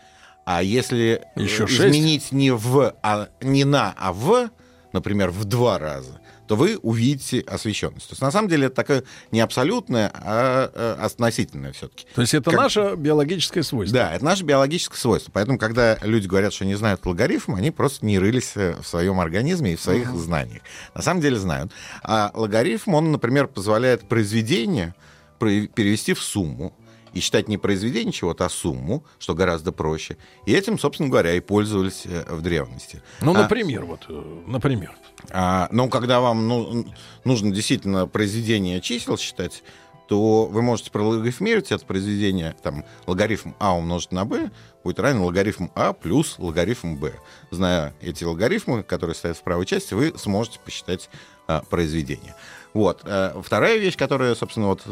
[0.45, 4.51] А если Еще изменить не в, а не на, а в,
[4.93, 8.09] например, в два раза, то вы увидите освещенность.
[8.09, 12.07] То есть на самом деле это такое не абсолютное, а, а относительное все-таки.
[12.15, 12.61] То есть это как...
[12.61, 13.99] наше биологическое свойство.
[13.99, 15.31] Да, это наше биологическое свойство.
[15.33, 19.21] Поэтому, когда люди говорят, что не знают логарифм, они просто не рылись э, в своем
[19.21, 20.19] организме и в своих uh-huh.
[20.19, 20.63] знаниях.
[20.95, 21.73] На самом деле знают.
[22.03, 24.95] А логарифм, он, например, позволяет произведение
[25.39, 26.75] перевести в сумму
[27.15, 30.17] и считать не произведение чего-то, а сумму, что гораздо проще.
[30.47, 33.03] И этим, собственно говоря, и пользовались э, в древности.
[33.21, 34.93] Ну, а например, а, вот, э, например.
[35.31, 36.87] А, ну, когда вам ну,
[37.25, 39.63] нужно действительно произведение чисел считать,
[40.09, 44.51] то вы можете прологарифмировать это произведение, там, логарифм А умножить на b
[44.83, 47.15] будет равен логарифм А плюс логарифм b.
[47.51, 51.09] Зная эти логарифмы, которые стоят в правой части, вы сможете посчитать
[51.47, 52.35] а, произведение.
[52.75, 53.03] Вот.
[53.05, 54.83] Э, вторая вещь, которая, собственно, вот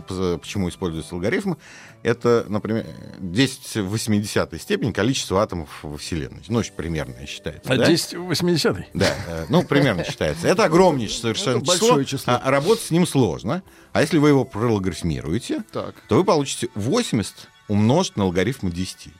[0.40, 1.54] почему используется алгоритм,
[2.04, 2.86] это, например,
[3.18, 6.42] 10 в 80 степени количество атомов во Вселенной.
[6.48, 7.72] Ну, примерно считается.
[7.72, 7.86] А да?
[7.86, 10.46] 10 в 80 Да, э, ну, примерно считается.
[10.46, 12.40] Это огромнейшее совершенно это число, число.
[12.42, 13.62] А работать с ним сложно.
[13.92, 15.94] А если вы его прологарифмируете, так.
[16.08, 17.34] то вы получите 80
[17.68, 19.12] умножить на логарифм 10.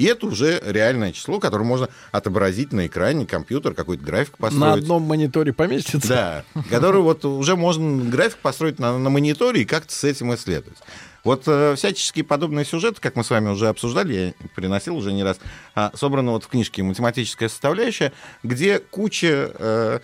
[0.00, 4.58] И это уже реальное число, которое можно отобразить на экране компьютер, какой-то график построить.
[4.62, 6.08] На одном мониторе поместится?
[6.54, 10.78] Да, который вот уже можно график построить на, на мониторе и как-то с этим исследовать.
[11.22, 15.22] Вот э, всяческие подобные сюжеты, как мы с вами уже обсуждали, я приносил уже не
[15.22, 15.38] раз,
[15.76, 20.00] э, собраны вот в книжке «Математическая составляющая», где куча э,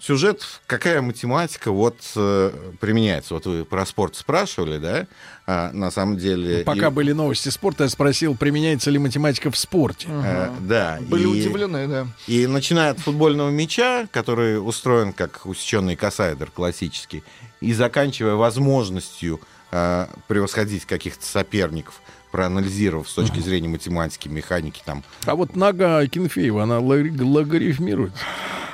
[0.00, 3.34] сюжет, какая математика вот э, применяется.
[3.34, 5.06] Вот вы про спорт спрашивали, да?
[5.46, 6.58] А, на самом деле...
[6.58, 6.90] Ну, пока и...
[6.90, 10.08] были новости спорта, я спросил, применяется ли математика в спорте.
[10.08, 10.22] Угу.
[10.24, 10.98] А, да.
[11.02, 12.06] Были и, удивлены, да.
[12.26, 17.22] И начиная от футбольного мяча, который устроен как усеченный кассайдер классический,
[17.60, 19.40] и заканчивая возможностью
[19.72, 22.00] а, превосходить каких-то соперников,
[22.30, 25.02] проанализировав с точки зрения математики, механики там.
[25.26, 28.12] А вот нога Кенфеева, она логарифмирует.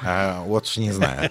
[0.03, 1.31] А, вот уж не знаю.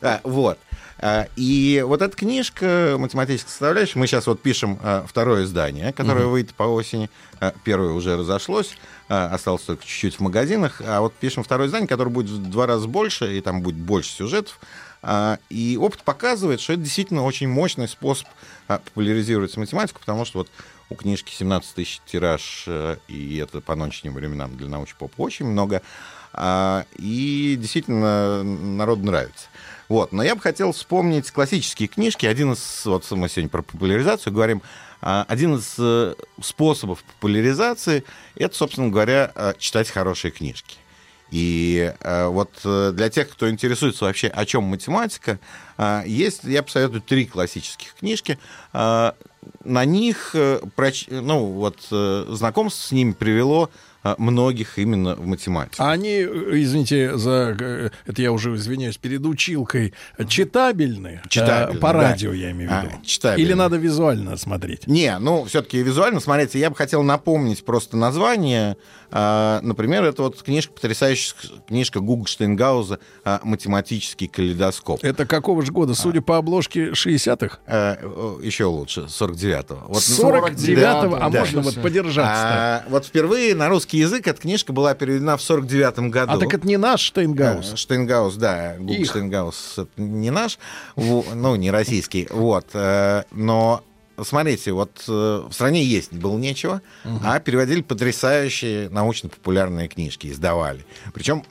[0.00, 0.58] А, вот.
[0.98, 6.24] А, и вот эта книжка «Математическая составляющая», мы сейчас вот пишем а, второе издание, которое
[6.24, 6.32] угу.
[6.32, 7.10] выйдет по осени.
[7.38, 10.80] А, первое уже разошлось, осталось только чуть-чуть в магазинах.
[10.84, 14.10] А вот пишем второе издание, которое будет в два раза больше, и там будет больше
[14.10, 14.58] сюжетов.
[15.50, 18.26] И опыт показывает, что это действительно очень мощный способ
[18.66, 20.48] популяризировать математику, потому что вот
[20.88, 25.82] у книжки 17 тысяч тираж, э, и это по нынешним временам для научпопа очень много.
[26.98, 29.46] И действительно народу нравится.
[29.88, 30.12] Вот.
[30.12, 32.26] Но я бы хотел вспомнить классические книжки.
[32.26, 34.60] Один из, вот мы сегодня про популяризацию говорим,
[35.00, 40.76] а, один из э, способов популяризации— это, собственно говоря, э, читать хорошие книжки.
[41.30, 45.40] И вот для тех, кто интересуется вообще, о чем математика,
[46.06, 48.38] есть, я посоветую, три классических книжки.
[49.64, 53.70] На них, ну, вот, знакомство с ними привело
[54.06, 55.76] а, многих именно в математике.
[55.78, 59.94] А они, э, извините за э, это я уже извиняюсь перед училкой,
[60.28, 61.22] читабельные?
[61.24, 62.36] Э, читабельные, По радио да.
[62.36, 62.94] я имею в виду.
[63.02, 63.44] А, читабельные.
[63.44, 64.86] Или надо визуально смотреть?
[64.86, 66.60] Не, ну все-таки визуально смотрите.
[66.60, 68.76] Я бы хотел напомнить просто название.
[69.10, 71.34] А, например, это вот книжка, потрясающая
[71.68, 72.98] книжка Гугл Штейнгауза
[73.42, 75.04] «Математический калейдоскоп».
[75.04, 75.94] Это какого же года?
[75.94, 76.22] Судя а.
[76.22, 77.58] по обложке 60-х?
[77.66, 79.86] А, еще лучше, 49-го.
[79.88, 81.40] Вот, 49-го, а да.
[81.40, 82.32] можно вот подержаться?
[82.34, 86.32] А, вот впервые на русский язык эта книжка была переведена в 49 году.
[86.32, 87.72] А так это не наш Штейнгаус.
[87.72, 88.76] Э, Штейнгаус, да.
[88.78, 89.08] Гук Их.
[89.08, 90.58] Штейнгаус это не наш,
[90.96, 92.28] ну, не российский.
[92.30, 92.66] Вот.
[92.74, 93.82] э, Но
[94.22, 95.12] смотрите, вот э,
[95.48, 96.82] в стране есть было нечего,
[97.22, 100.84] а переводили потрясающие научно-популярные книжки, издавали.
[101.14, 101.44] Причем,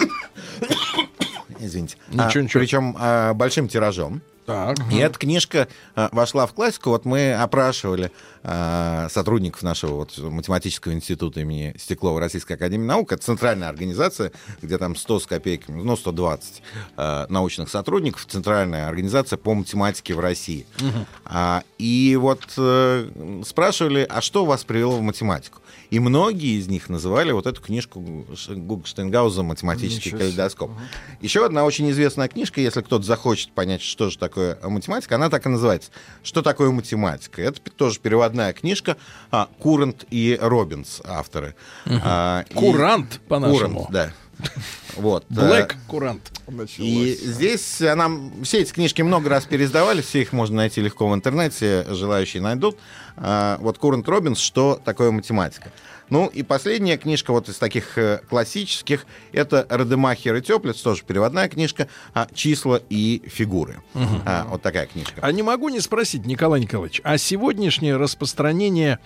[1.59, 2.59] извините, Ничего, а, ничего.
[2.61, 4.21] причем а, большим тиражом.
[4.45, 4.77] Так.
[4.91, 6.91] И эта книжка а, вошла в классику.
[6.91, 8.11] Вот мы опрашивали
[8.43, 13.11] а, сотрудников нашего вот, математического института имени Стеклова Российской Академии Наук.
[13.11, 14.31] Это центральная организация,
[14.61, 16.61] где там 100 с копейками, ну, 120
[16.95, 18.25] а, научных сотрудников.
[18.27, 20.67] Центральная организация по математике в России.
[21.25, 25.61] А, и вот э, спрашивали, а что вас привело в математику?
[25.89, 30.71] И многие из них называли вот эту книжку Штейнгауза «Математический калейдоскоп».
[31.21, 35.45] Еще одна очень известная книжка, если кто-то захочет понять, что же такое математика, она так
[35.45, 35.91] и называется.
[36.23, 37.41] Что такое математика?
[37.41, 38.97] Это тоже переводная книжка.
[39.31, 41.55] А, Курант и Робинс авторы.
[41.85, 43.85] А, и- Курант, по-нашему.
[43.85, 44.11] Курант, да.
[44.97, 45.25] Вот.
[45.29, 46.31] Блэк Курант.
[46.77, 48.09] И здесь она,
[48.43, 52.77] все эти книжки много раз переиздавали, все их можно найти легко в интернете, желающие найдут.
[53.17, 55.71] А, вот Курент Робинс, что такое математика.
[56.09, 61.49] Ну и последняя книжка вот из таких э, классических, это Радемахер и Теплиц, тоже переводная
[61.49, 63.81] книжка, а, «Числа и фигуры».
[64.25, 65.19] А, вот такая книжка.
[65.21, 68.99] А не могу не спросить, Николай Николаевич, а сегодняшнее распространение,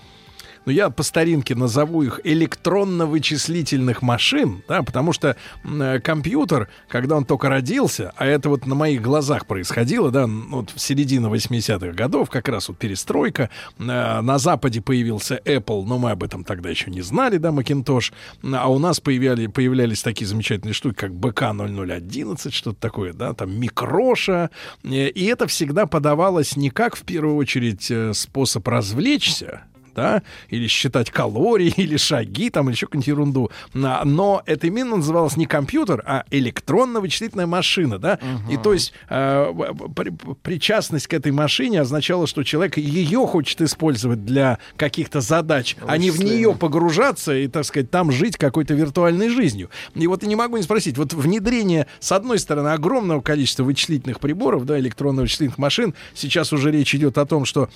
[0.65, 7.26] ну я по старинке назову их электронно-вычислительных машин, да, потому что э, компьютер, когда он
[7.26, 11.91] только родился, а это вот на моих глазах происходило, да, н- вот в середине 80-х
[11.93, 16.69] годов, как раз вот перестройка, э, на Западе появился Apple, но мы об этом тогда
[16.69, 18.12] еще не знали, да, Macintosh,
[18.54, 24.50] а у нас появляли, появлялись такие замечательные штуки, как БК-0011, что-то такое, да, там микроша,
[24.84, 29.63] Э, и это всегда подавалось не как, в первую очередь, э, способ развлечься,
[29.95, 33.52] да, или считать калории, или шаги, там, или еще какую-нибудь ерунду.
[33.73, 38.19] На- Но это именно называлось не компьютер, а электронно-вычислительная машина, да.
[38.49, 39.54] И то есть э,
[39.95, 40.12] при-
[40.43, 46.12] причастность к этой машине означала, что человек ее хочет использовать для каких-то задач, а не
[46.12, 49.69] в нее погружаться и, так сказать, там жить какой-то виртуальной жизнью.
[49.95, 54.19] И вот я не могу не спросить, вот внедрение, с одной стороны, огромного количества вычислительных
[54.19, 57.69] приборов, да, электронно-вычислительных машин, сейчас уже речь идет о том, что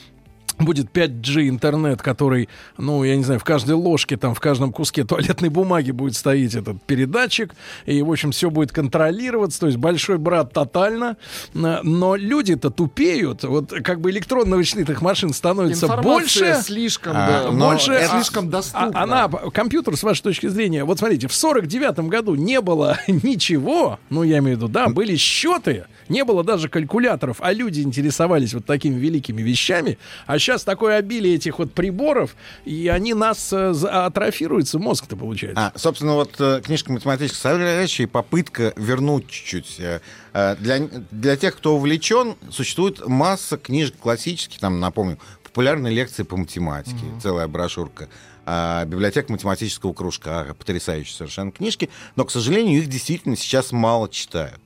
[0.59, 5.03] будет 5G интернет, который, ну, я не знаю, в каждой ложке, там, в каждом куске
[5.03, 7.53] туалетной бумаги будет стоять этот передатчик,
[7.85, 11.17] и, в общем, все будет контролироваться, то есть большой брат тотально,
[11.55, 17.51] Э, но люди-то тупеют, вот как бы электронно-вычислительных машин становится Информация больше, слишком, А, да,
[17.51, 18.91] больше, это- слишком доступна.
[18.93, 22.97] а- она, компьютер, с вашей точки зрения, вот смотрите, в сорок девятом году не было
[23.07, 27.81] ничего, ну, я имею в виду, да, были счеты, не было даже калькуляторов, а люди
[27.81, 33.51] интересовались вот такими великими вещами, а сейчас такое обилие этих вот приборов, и они нас
[33.53, 35.71] э, атрофируется, мозг-то получается.
[35.73, 39.79] А, собственно, вот э, книжка математическая составляющая и попытка вернуть чуть-чуть.
[39.79, 40.01] э,
[40.33, 40.79] э, Для,
[41.11, 47.47] для тех, кто увлечен, существует масса книжек классических, там, напомню, популярные лекции по математике, целая
[47.47, 48.09] брошюрка.
[48.45, 54.62] а, библиотека математического кружка, потрясающие совершенно книжки, но, к сожалению, их действительно сейчас мало читают.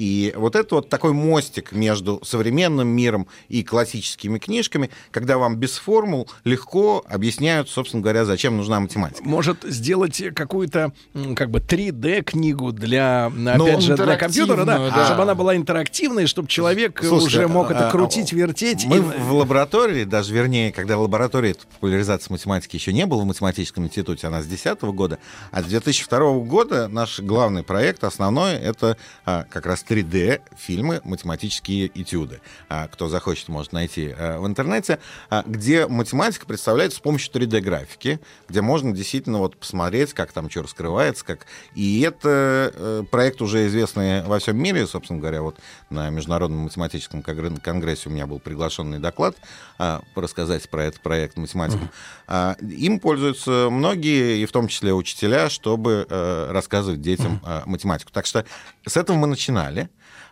[0.00, 5.76] И вот это вот такой мостик между современным миром и классическими книжками, когда вам без
[5.76, 9.22] формул легко объясняют, собственно говоря, зачем нужна математика.
[9.22, 10.92] Может сделать какую-то
[11.36, 15.04] как бы 3D книгу для, Ну, опять же, для компьютера, да, да.
[15.04, 18.86] чтобы она была интерактивной, чтобы человек Слушайте, уже мог это а, крутить, вертеть.
[18.86, 23.26] Мы и- в лаборатории, даже вернее, когда в лаборатории популяризации математики еще не было в
[23.26, 25.18] математическом институте, она с 2010 года,
[25.50, 31.90] а с 2002 года наш главный проект, основной, это а, как раз 3D фильмы «Математические
[32.00, 32.40] этюды».
[32.68, 35.00] А, кто захочет, может найти а, в интернете,
[35.30, 40.62] а, где математика представляется с помощью 3D-графики, где можно действительно вот посмотреть, как там что
[40.62, 41.46] раскрывается, как...
[41.74, 47.20] И это э, проект уже известный во всем мире, собственно говоря, вот на Международном математическом
[47.20, 49.36] конгр- конгрессе у меня был приглашенный доклад
[49.78, 51.90] а, рассказать про этот проект математикам.
[52.60, 58.12] Им пользуются многие, и в том числе учителя, чтобы э, рассказывать детям э, математику.
[58.12, 58.44] Так что
[58.86, 59.79] с этого мы начинали.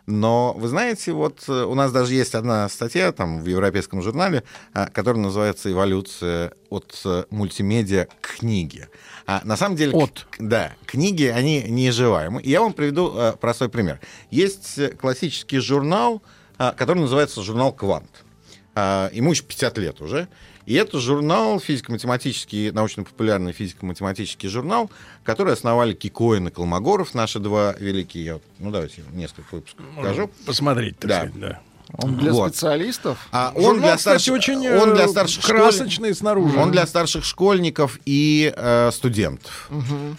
[0.09, 4.43] Но вы знаете, вот э, у нас даже есть одна статья там в европейском журнале,
[4.73, 8.89] а, которая называется «Эволюция от э, мультимедиа к книге».
[9.27, 9.95] А на самом деле...
[9.95, 10.25] От.
[10.39, 12.41] Да, книги, они неизживаемы.
[12.41, 13.99] И я вам приведу э, простой пример.
[14.31, 16.23] Есть классический журнал,
[16.57, 18.25] а, который называется журнал «Квант».
[18.73, 20.27] А, Ему еще 50 лет уже.
[20.69, 24.91] И это журнал, физико-математический, научно-популярный физико-математический журнал,
[25.23, 28.23] который основали Кикоин и Колмогоров, наши два великие.
[28.23, 30.29] Я вот, ну, давайте несколько выпусков покажу.
[30.45, 31.17] посмотреть, так Да.
[31.21, 31.59] сказать, да.
[31.93, 32.51] Он для Вот.
[32.53, 33.17] специалистов.
[33.31, 36.45] А он Журнал, для кстати, старших, очень он э, для старших школь- красочный снаружи.
[36.45, 36.67] Он, снаружи.
[36.67, 39.71] он для старших школьников и э, студентов.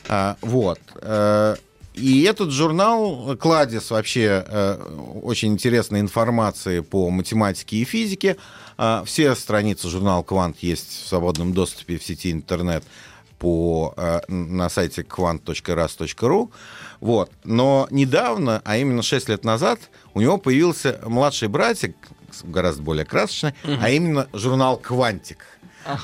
[0.08, 0.80] А, вот.
[1.00, 1.54] Э,
[1.94, 4.74] и этот журнал кладезь вообще э,
[5.22, 8.36] очень интересной информации по математике и физике.
[8.82, 12.82] А, все страницы журнала «Квант» есть в свободном доступе в сети интернет
[13.38, 16.50] по, э, на сайте quant.ras.ru.
[17.00, 17.30] Вот.
[17.44, 19.80] Но недавно, а именно 6 лет назад,
[20.14, 21.94] у него появился младший братик,
[22.42, 25.44] гораздо более красочный, а именно журнал «Квантик».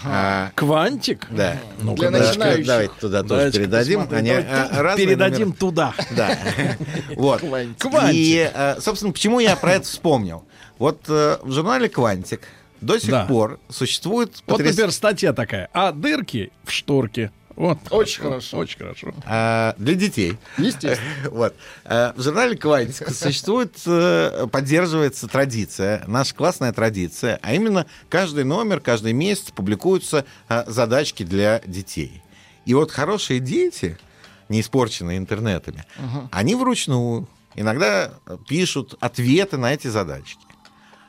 [0.05, 1.29] А, Квантик.
[1.31, 1.57] да.
[1.81, 2.67] Для Да, начинающих.
[2.67, 4.01] Давайте туда тоже Давайте передадим.
[4.01, 4.19] посмотрим.
[4.19, 5.59] Они, Давайте а, разные Передадим номера.
[5.59, 5.95] туда.
[6.11, 6.39] Да.
[7.17, 7.41] Вот.
[7.41, 8.13] Квантик.
[8.13, 10.45] И, собственно, почему я про это вспомнил?
[10.79, 12.43] Вот э, в журнале «Квантик»
[12.81, 13.27] до сих Да.
[13.27, 14.43] пор существует...
[14.47, 15.69] Вот, потряс- например, статья такая.
[15.73, 17.31] А дырки в шторке.
[17.57, 17.79] Вот.
[17.89, 18.59] Очень хорошо.
[18.59, 19.15] Очень хорошо.
[19.25, 20.37] а, для детей.
[20.59, 21.11] Естественно.
[21.31, 21.55] Вот.
[21.85, 28.81] Э, В журнале «Квантик» существует, э, поддерживается традиция, наша классная традиция, а именно каждый номер,
[28.81, 32.23] каждый месяц публикуются э, задачки для детей.
[32.67, 33.97] И вот хорошие дети,
[34.51, 35.85] не испорченные интернетами,
[36.31, 38.13] они вручную иногда
[38.49, 40.39] пишут ответы на эти задачки.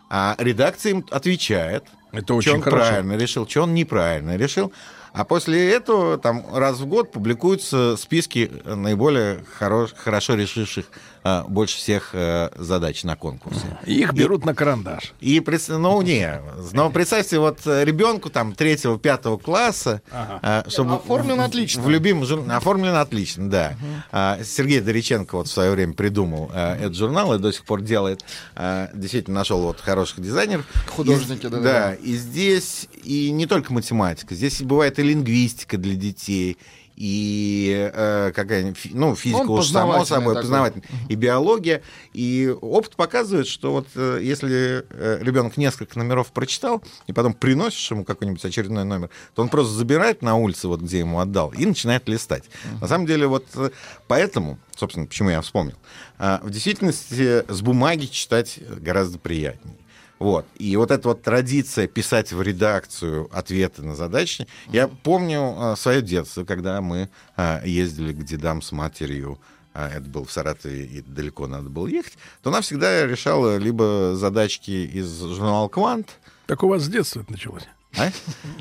[0.10, 2.88] А редакция им отвечает, Это что очень он хорошо.
[2.89, 4.72] правильно решил, что он неправильно решил.
[5.13, 10.86] А после этого там раз в год публикуются списки наиболее хоро- хорошо решивших
[11.30, 13.66] а, больше всех э, задач на конкурсе.
[13.86, 15.13] Их берут на карандаш.
[15.20, 20.96] И пред- ну не, но представьте вот э, ребенку там третьего, пятого класса, а, чтобы
[20.96, 21.82] Оформлен отлично.
[21.82, 23.76] В любимом журнале оформлен отлично, да.
[24.12, 27.82] А, Сергей Дориченко вот в свое время придумал а, этот журнал и до сих пор
[27.82, 28.24] делает.
[28.56, 30.66] А, действительно нашел вот хороших дизайнеров.
[30.96, 31.90] Художники, И- да-да-да.
[31.90, 36.58] Да, и здесь и не только математика, здесь бывает и лингвистика для детей.
[36.98, 38.32] И э,
[38.76, 40.42] фи- ну, физика уж само собой, такой.
[40.42, 41.84] познавательная, и биология.
[42.14, 47.92] И опыт показывает, что вот э, если э, ребенок несколько номеров прочитал, и потом приносишь
[47.92, 51.68] ему какой-нибудь очередной номер, то он просто забирает на улице, вот где ему отдал, и
[51.68, 52.46] начинает листать.
[52.82, 53.70] На самом деле, вот э,
[54.08, 55.76] поэтому, собственно, почему я вспомнил,
[56.18, 59.76] а, в действительности с бумаги читать гораздо приятнее.
[60.20, 60.46] Вот.
[60.58, 64.48] И вот эта вот традиция писать в редакцию ответы на задачи.
[64.68, 69.40] Я помню а, свое детство, когда мы а, ездили к дедам с матерью,
[69.74, 74.16] а, это был в Саратове, и далеко надо было ехать, то она всегда решала либо
[74.16, 77.64] задачки из журнала «Квант», Так у вас с детства это началось.
[77.98, 78.12] А?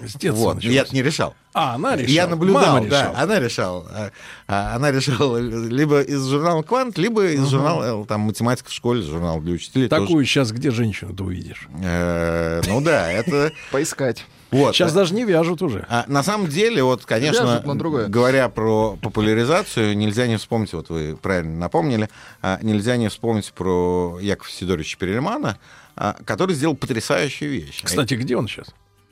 [0.06, 1.34] С детства Вот, я не решал.
[1.52, 2.14] А, она решила.
[2.14, 3.18] Я наблюдал, Мама да, решала.
[3.18, 3.86] она решала.
[3.90, 4.10] А,
[4.46, 9.02] а, Она решала либо из журнала «Квант», либо из журнала э, там, «Математика в школе»,
[9.02, 9.88] журнал для учителей.
[9.88, 10.02] тоже.
[10.02, 11.68] Такую сейчас где женщину-то увидишь?
[11.82, 13.52] Э, Ну да, это...
[13.72, 14.24] Поискать.
[14.50, 14.74] Вот.
[14.74, 15.84] Сейчас даже не вяжут уже.
[15.88, 21.16] А, на самом деле, вот, конечно, Вяжут говоря про популяризацию, нельзя не вспомнить, вот вы
[21.16, 22.08] правильно напомнили,
[22.42, 25.58] а, нельзя не вспомнить про Якова Сидоровича Перельмана,
[25.96, 27.82] а, который сделал потрясающую вещь.
[27.82, 28.68] Кстати, где он сейчас?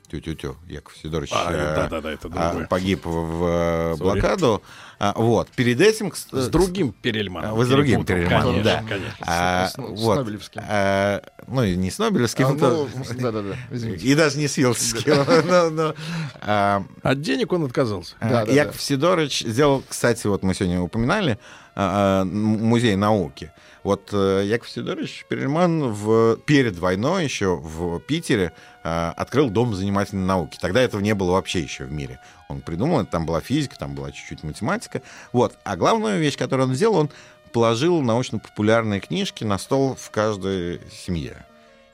[0.07, 2.67] Тю-тю-тю, Яков Сидорович А, э, да-да-да, это а, другое.
[2.67, 4.61] погиб в, в, э, блокаду.
[4.99, 5.49] А, вот.
[5.49, 6.07] Перед этим...
[6.07, 7.55] кс- С другим Перельманом.
[7.55, 8.05] Вы с другим.
[8.05, 8.83] Перельманом, Конечно, да.
[8.87, 9.25] конечно.
[9.27, 10.15] А, С- с вот.
[10.19, 10.61] Нобелевским.
[10.67, 12.87] А, ну, и не с Нобелевским, А, ну,
[13.19, 14.05] Да-да-да, извините.
[14.07, 14.57] и даже не с
[15.45, 15.95] но- но,
[16.41, 18.15] а, От денег он отказался.
[18.19, 21.37] А, Да, да, Яков Сидорович сделал, кстати, вот мы сегодня упоминали,
[21.75, 23.51] а, музей науки.
[23.85, 28.51] Вот э, Яков Сидорович Перельман в, перед войной еще в Питере
[28.83, 30.57] а, открыл дом занимательной науки.
[30.59, 32.19] Тогда этого не было вообще еще в мире.
[32.49, 35.03] Он придумал, это там была физика, там была чуть-чуть математика.
[35.33, 35.55] Вот.
[35.63, 37.09] А главную вещь, которую он сделал, он
[37.53, 41.45] положил научно-популярные книжки на стол в каждой семье.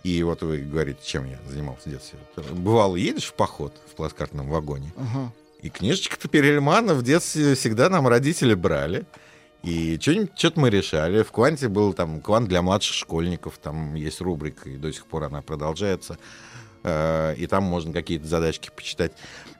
[0.03, 2.19] И вот вы говорите, чем я занимался в детстве.
[2.37, 5.33] Э, Бывало, едешь в поход в плацкартном вагоне, Ага.
[5.61, 9.03] и книжечка-то Перельмана в детстве всегда нам родители брали.
[9.63, 11.21] И что-то мы решали.
[11.21, 13.59] В «Кванте» был там «Квант для младших школьников».
[13.59, 16.17] Там есть рубрика, и до сих пор она продолжается.
[16.83, 19.11] Э, И там можно какие-то задачки почитать.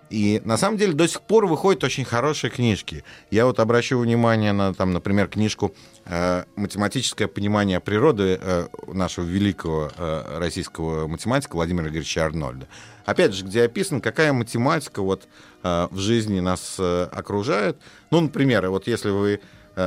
[0.10, 3.04] И на самом деле до сих пор выходят очень хорошие книжки.
[3.30, 5.74] Я вот обращу внимание на, там, например, книжку
[6.06, 9.92] э, «Математическое понимание природы» э, нашего великого
[10.40, 12.68] российского математика Владимира Игоревича Арнольда.
[13.06, 15.28] Опять же, где описано, какая математика вот,
[15.64, 17.78] в жизни нас окружает.
[18.10, 19.42] Ну, например, вот если вы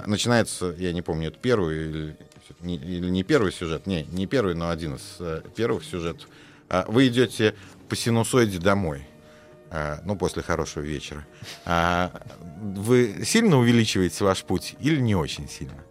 [0.06, 2.16] начинается, я не помню, это первый или
[2.60, 6.28] не, или не первый сюжет, не, не первый, но один из э, первых сюжетов.
[6.68, 7.54] А, Вы идете
[7.88, 9.06] по синусоиде домой,
[10.04, 11.26] ну, после хорошего вечера.
[12.60, 15.84] Вы сильно увеличиваете ваш путь или не очень сильно?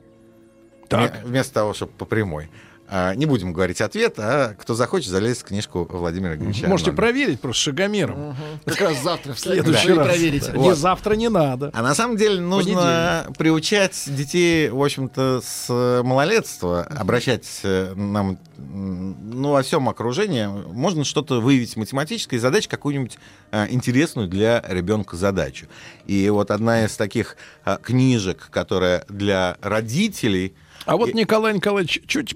[0.89, 1.15] Так.
[1.15, 2.49] Вме- Вместо того, чтобы по прямой.
[2.95, 6.67] А, не будем говорить ответ, а кто захочет, залезть в книжку Владимира Ильича.
[6.67, 6.95] Можете Арманова.
[6.95, 8.35] проверить просто шагомером.
[8.65, 10.07] Как раз завтра в следующий раз.
[10.09, 10.51] проверите.
[10.51, 10.57] Да.
[10.59, 11.71] Не завтра не надо.
[11.73, 19.53] А на самом деле нужно приучать детей, в общем-то, с малолетства, обращать э, нам, ну,
[19.53, 20.45] во всем окружении.
[20.45, 23.17] Можно что-то выявить математической задачи, какую-нибудь
[23.53, 25.65] э, интересную для ребенка задачу.
[26.05, 30.53] И вот одна из таких э, книжек, которая для родителей...
[30.85, 32.35] А вот И- Николай Николаевич чуть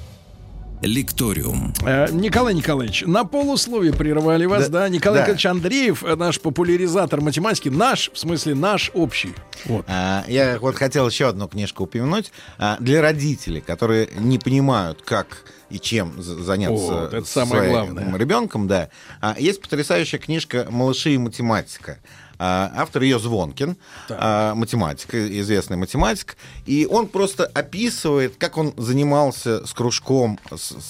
[0.81, 1.73] «Лекториум».
[1.85, 4.81] Э, Николай Николаевич, на полусловие прервали вас, да?
[4.81, 5.21] Да, Николай да.
[5.21, 9.33] Николаевич Андреев, э, наш популяризатор математики, наш, в смысле наш общий.
[9.65, 9.85] Вот.
[9.87, 12.31] А, Я вот хотел еще одну книжку упомянуть.
[12.57, 17.93] А, Для родителей, которые не понимают, как и чем за- заняться Вот, это самое своим
[17.93, 18.17] главное.
[18.19, 18.89] ребенком, да.
[19.21, 21.99] А, Есть потрясающая книжка «Малыши и математика».
[22.43, 23.77] А, Автор ее Звонкин,
[24.09, 26.37] а, математик, известный математик.
[26.65, 30.39] И он просто описывает, как он занимался с кружком,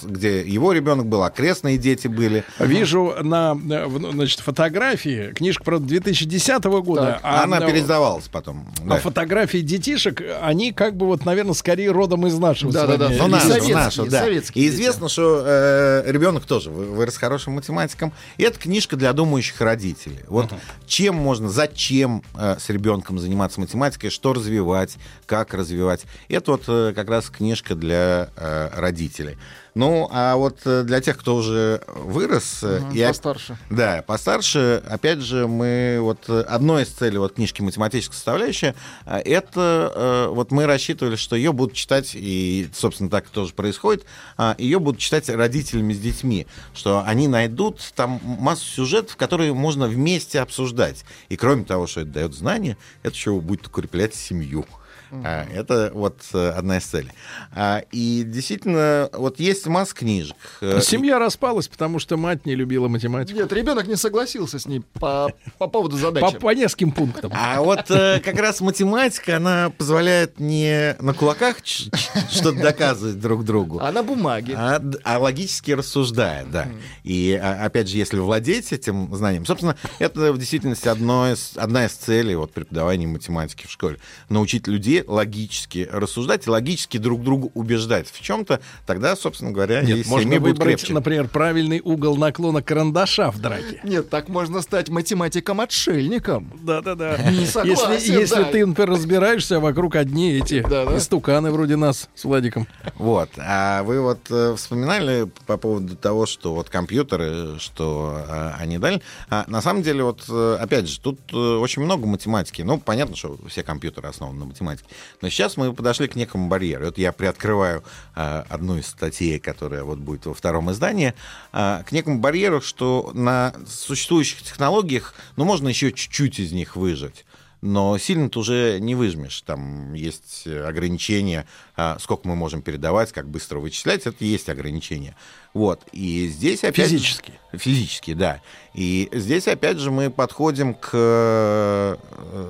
[0.04, 2.46] где его ребенок был, окрестные дети были.
[2.58, 7.20] Вижу на значит, фотографии, книжка, правда, 2010 года.
[7.22, 8.66] А Она переиздавалась потом.
[8.86, 8.98] А да.
[9.00, 13.08] фотографии детишек, они как бы вот, наверное, скорее родом из нашего с Да-да-да.
[13.08, 14.20] вами Ну, нашего, советские, нашего, да.
[14.22, 14.76] советские И дети.
[14.80, 18.14] известно, что э, ребенок тоже вы- вырос хорошим математиком.
[18.38, 20.20] И это книжка для думающих родителей.
[20.30, 20.54] Вот
[20.88, 26.06] чем можно, зачем э, с ребенком заниматься математикой, что развивать, как развивать.
[26.30, 29.38] Это вот э, как раз книжка для э, родителей.
[29.74, 32.60] Ну, а вот э, для тех, кто уже вырос...
[32.64, 33.58] э, Мгм, я- Постарше.
[33.70, 39.20] да, постарше, опять же, мы вот э, одной из целей вот книжки математическая составляющая, э,
[39.20, 44.06] это э, вот мы рассчитывали, что ее будут читать, и, собственно, так тоже происходит,
[44.36, 49.88] а, ее будут читать родителями с детьми, что они найдут там массу сюжетов, которые можно
[49.88, 51.06] вместе обсуждать.
[51.30, 54.66] И кроме того, что это дает знания, это еще будет укреплять семью.
[55.12, 57.10] А, Это вот э, одна из целей.
[57.54, 60.36] А, И действительно, вот есть масса книжек.
[60.62, 63.38] Э, Семья распалась, потому что мать не любила математику.
[63.40, 66.38] Нет, ребенок не согласился с ней по, по поводу По, задачи.
[66.40, 67.32] по нескольким пунктам.
[67.36, 73.80] А вот э, как раз математика, она позволяет не на кулаках что-то доказывать друг другу,
[73.82, 74.54] А на бумаге.
[74.56, 76.68] а, а логически рассуждая, да.
[77.04, 81.86] И а, опять же, если владеть этим знанием, собственно, это в действительности одно из, одна
[81.86, 83.98] из целей вот, преподавания математики в школе.
[84.30, 90.06] Научить людей логически рассуждать и логически друг другу убеждать в чем-то, тогда, собственно говоря, Нет,
[90.08, 90.94] можно выбрать, крепче.
[90.94, 93.80] например, правильный угол наклона карандаша в драке.
[93.84, 96.52] Нет, так можно стать математиком-отшельником.
[96.64, 97.18] Да-да-да.
[97.32, 98.44] Не согласен, Если, если да.
[98.46, 100.98] ты, например, разбираешься, а вокруг одни эти Да-да.
[100.98, 102.68] истуканы вроде нас с Владиком.
[102.96, 103.30] Вот.
[103.38, 109.02] А вы вот э, вспоминали по поводу того, что вот компьютеры, что э, они дали.
[109.30, 112.62] А, на самом деле, вот э, опять же, тут очень много математики.
[112.62, 114.88] Ну, понятно, что все компьютеры основаны на математике.
[115.22, 116.86] Но сейчас мы подошли к некому барьеру.
[116.86, 117.84] Вот я приоткрываю
[118.16, 121.14] э, одну из статей, которая вот будет во втором издании,
[121.54, 127.26] э, к некому барьеру, что на существующих технологиях, ну, можно еще чуть-чуть из них выжить.
[127.62, 129.42] Но сильно-то уже не выжмешь.
[129.42, 134.08] Там есть ограничения, а, сколько мы можем передавать, как быстро вычислять.
[134.08, 135.16] Это есть ограничения.
[135.54, 135.82] Вот.
[135.92, 136.90] И здесь опять...
[136.90, 137.34] Физически.
[137.54, 138.40] Физически, да.
[138.74, 141.98] И здесь опять же мы подходим к э,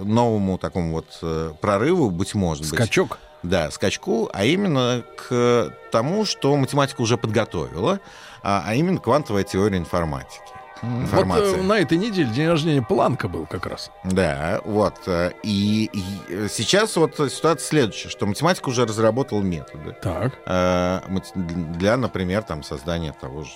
[0.03, 2.73] новому такому вот э, прорыву, быть может быть.
[2.73, 3.17] Скачок.
[3.41, 7.99] Да, скачку, а именно к тому, что математика уже подготовила,
[8.43, 10.39] а, а именно квантовая теория информатики.
[10.81, 11.59] Вот Информации.
[11.59, 13.91] э, на этой неделе день рождения Планка был как раз.
[14.03, 14.95] Да, вот.
[15.07, 16.03] э, И, и,
[16.33, 20.33] э, сейчас вот ситуация следующая, что математика уже разработала методы Так.
[21.35, 23.51] для, например, там, создания того же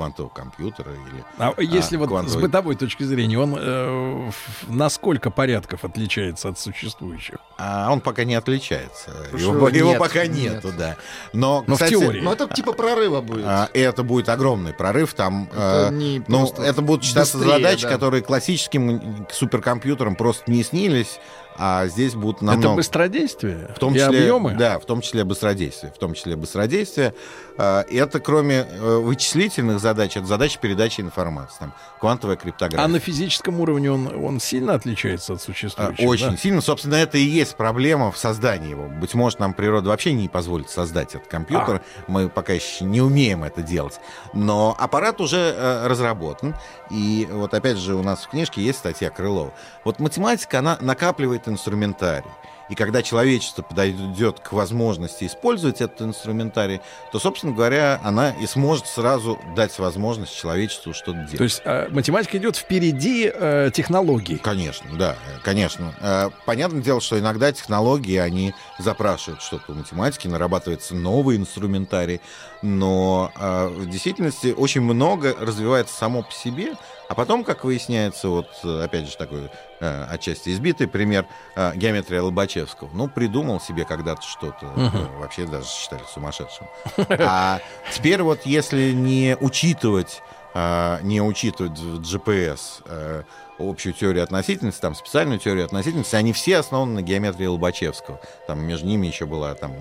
[0.00, 1.24] квантового компьютера или...
[1.38, 2.42] А если вот с квантовый.
[2.42, 7.36] бытовой точки зрения, он э, в- на сколько порядков отличается от существующих?
[7.58, 9.10] А он пока не отличается.
[9.30, 10.54] Потому Его, его нет, пока нет.
[10.54, 10.96] нету, да.
[11.34, 12.20] Но, Но в кстати, теории.
[12.22, 13.44] Ну, это типа прорыва будет.
[13.46, 15.12] а, это будет огромный прорыв.
[15.12, 17.90] Там, Это э, ну, это будут считаться быстрее, задачи, да.
[17.90, 21.20] которые классическим суперкомпьютерам просто не снились,
[21.62, 22.68] а здесь будут намного...
[22.68, 24.54] Это быстродействие В том и числе, объемы?
[24.54, 27.12] да, в том числе быстродействие, в том числе быстродействие.
[27.58, 32.82] А, и Это кроме э, вычислительных задач, это задачи передачи информации, там, квантовая криптография.
[32.82, 36.08] А на физическом уровне он, он сильно отличается от А, существующих?
[36.08, 36.36] Очень да?
[36.38, 36.60] сильно.
[36.62, 38.88] Собственно, это и есть проблема в создании его.
[38.88, 41.82] Быть может, нам природа вообще не позволит создать этот компьютер.
[42.06, 44.00] Мы пока еще не умеем это делать.
[44.32, 46.54] Но аппарат уже э, разработан.
[46.90, 49.52] И вот опять же у нас в книжке есть статья Крылова.
[49.84, 52.30] Вот математика, она накапливает инструментарий.
[52.70, 56.80] И когда человечество подойдет к возможности использовать этот инструментарий,
[57.10, 61.36] то, собственно говоря, она и сможет сразу дать возможность человечеству что-то делать.
[61.36, 64.36] То есть э, математика идет впереди э, технологий.
[64.36, 65.92] Конечно, да, конечно.
[66.00, 72.20] Э, понятное дело, что иногда технологии, они запрашивают что-то у математики, нарабатывается новый инструментарий,
[72.62, 76.74] но э, в действительности очень много развивается само по себе,
[77.08, 79.48] а потом, как выясняется, вот опять же такой э,
[79.80, 81.26] отчасти избитый пример
[81.56, 82.90] э, геометрия Лобачевского.
[82.92, 85.18] Ну, придумал себе когда-то что-то, uh-huh.
[85.18, 86.66] вообще даже считали сумасшедшим.
[86.96, 87.60] А
[87.92, 90.22] теперь вот если не учитывать
[90.52, 93.24] не учитывать в GPS
[93.60, 98.20] общую теорию относительности, там специальную теорию относительности, они все основаны на геометрии Лобачевского.
[98.46, 99.72] Там между ними еще была там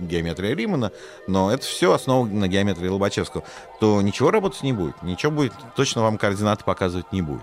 [0.00, 0.92] геометрия Римана,
[1.26, 3.44] но это все основано на геометрии Лобачевского.
[3.78, 7.42] То ничего работать не будет, ничего будет, точно вам координаты показывать не будет.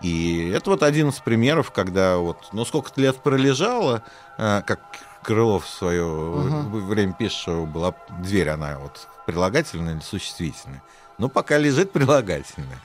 [0.00, 4.02] И это вот один из примеров, когда вот, ну, сколько-то лет пролежало,
[4.36, 4.80] э, как
[5.22, 6.86] Крылов в свое uh-huh.
[6.86, 10.82] время пишет, что была дверь, она вот прилагательная или существительная.
[11.18, 12.80] Ну, пока лежит прилагательное.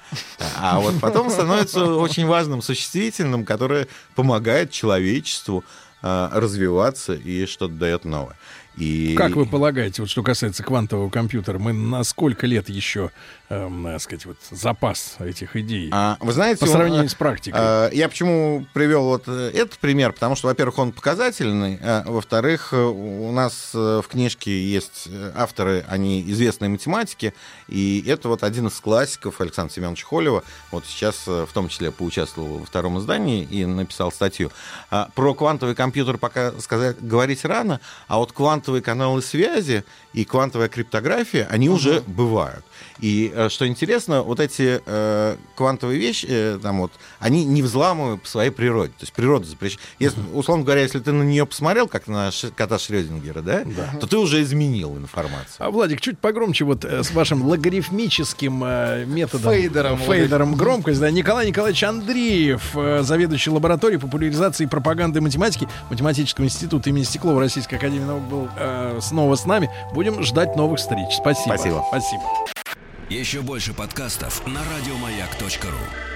[0.60, 5.64] А вот потом становится очень важным существительным, которое помогает человечеству
[6.02, 8.36] а, развиваться и что-то дает новое.
[8.78, 9.14] И...
[9.16, 13.12] Как вы полагаете, вот что касается квантового компьютера, мы на сколько лет еще,
[13.50, 15.90] эм, так сказать, вот запас этих идей?
[15.92, 17.60] А, вы знаете, по сравнению он, с практикой.
[17.62, 22.70] А, я почему привел вот э, этот пример, потому что, во-первых, он показательный, а, во-вторых,
[22.74, 27.34] э, у нас э, в книжке есть авторы, они известные математики,
[27.68, 32.58] и это вот один из классиков Александра Семеновича Холева, вот сейчас в том числе поучаствовал
[32.58, 34.52] во втором издании и написал статью.
[34.90, 39.84] А, про квантовый компьютер пока сказать, говорить рано, а вот квант квантовые каналы связи
[40.14, 41.78] и квантовая криптография, они угу.
[41.78, 42.64] уже бывают.
[43.00, 48.22] И э, что интересно, вот эти э, квантовые вещи, э, там вот, они не взламывают
[48.22, 48.92] по своей природе.
[48.92, 49.82] То есть природа запрещена.
[50.00, 54.00] Если, условно говоря, если ты на нее посмотрел, как на ш- кота Шрёдингера, да, да,
[54.00, 55.56] то ты уже изменил информацию.
[55.60, 59.52] А, Владик, чуть погромче вот э, с вашим логарифмическим э, методом.
[59.52, 59.98] Фейдером.
[59.98, 61.10] Фейдером громкость, да.
[61.10, 67.76] Николай Николаевич Андреев, э, заведующий лабораторией популяризации и пропаганды математики Математического института имени Стеклова Российской
[67.76, 69.70] Академии Наук был э, снова с нами.
[70.04, 71.16] Будем ждать новых встреч.
[71.16, 71.56] Спасибо.
[71.56, 71.86] Спасибо.
[71.88, 72.24] Спасибо.
[73.10, 76.13] Еще больше подкастов на радиомаяк.ру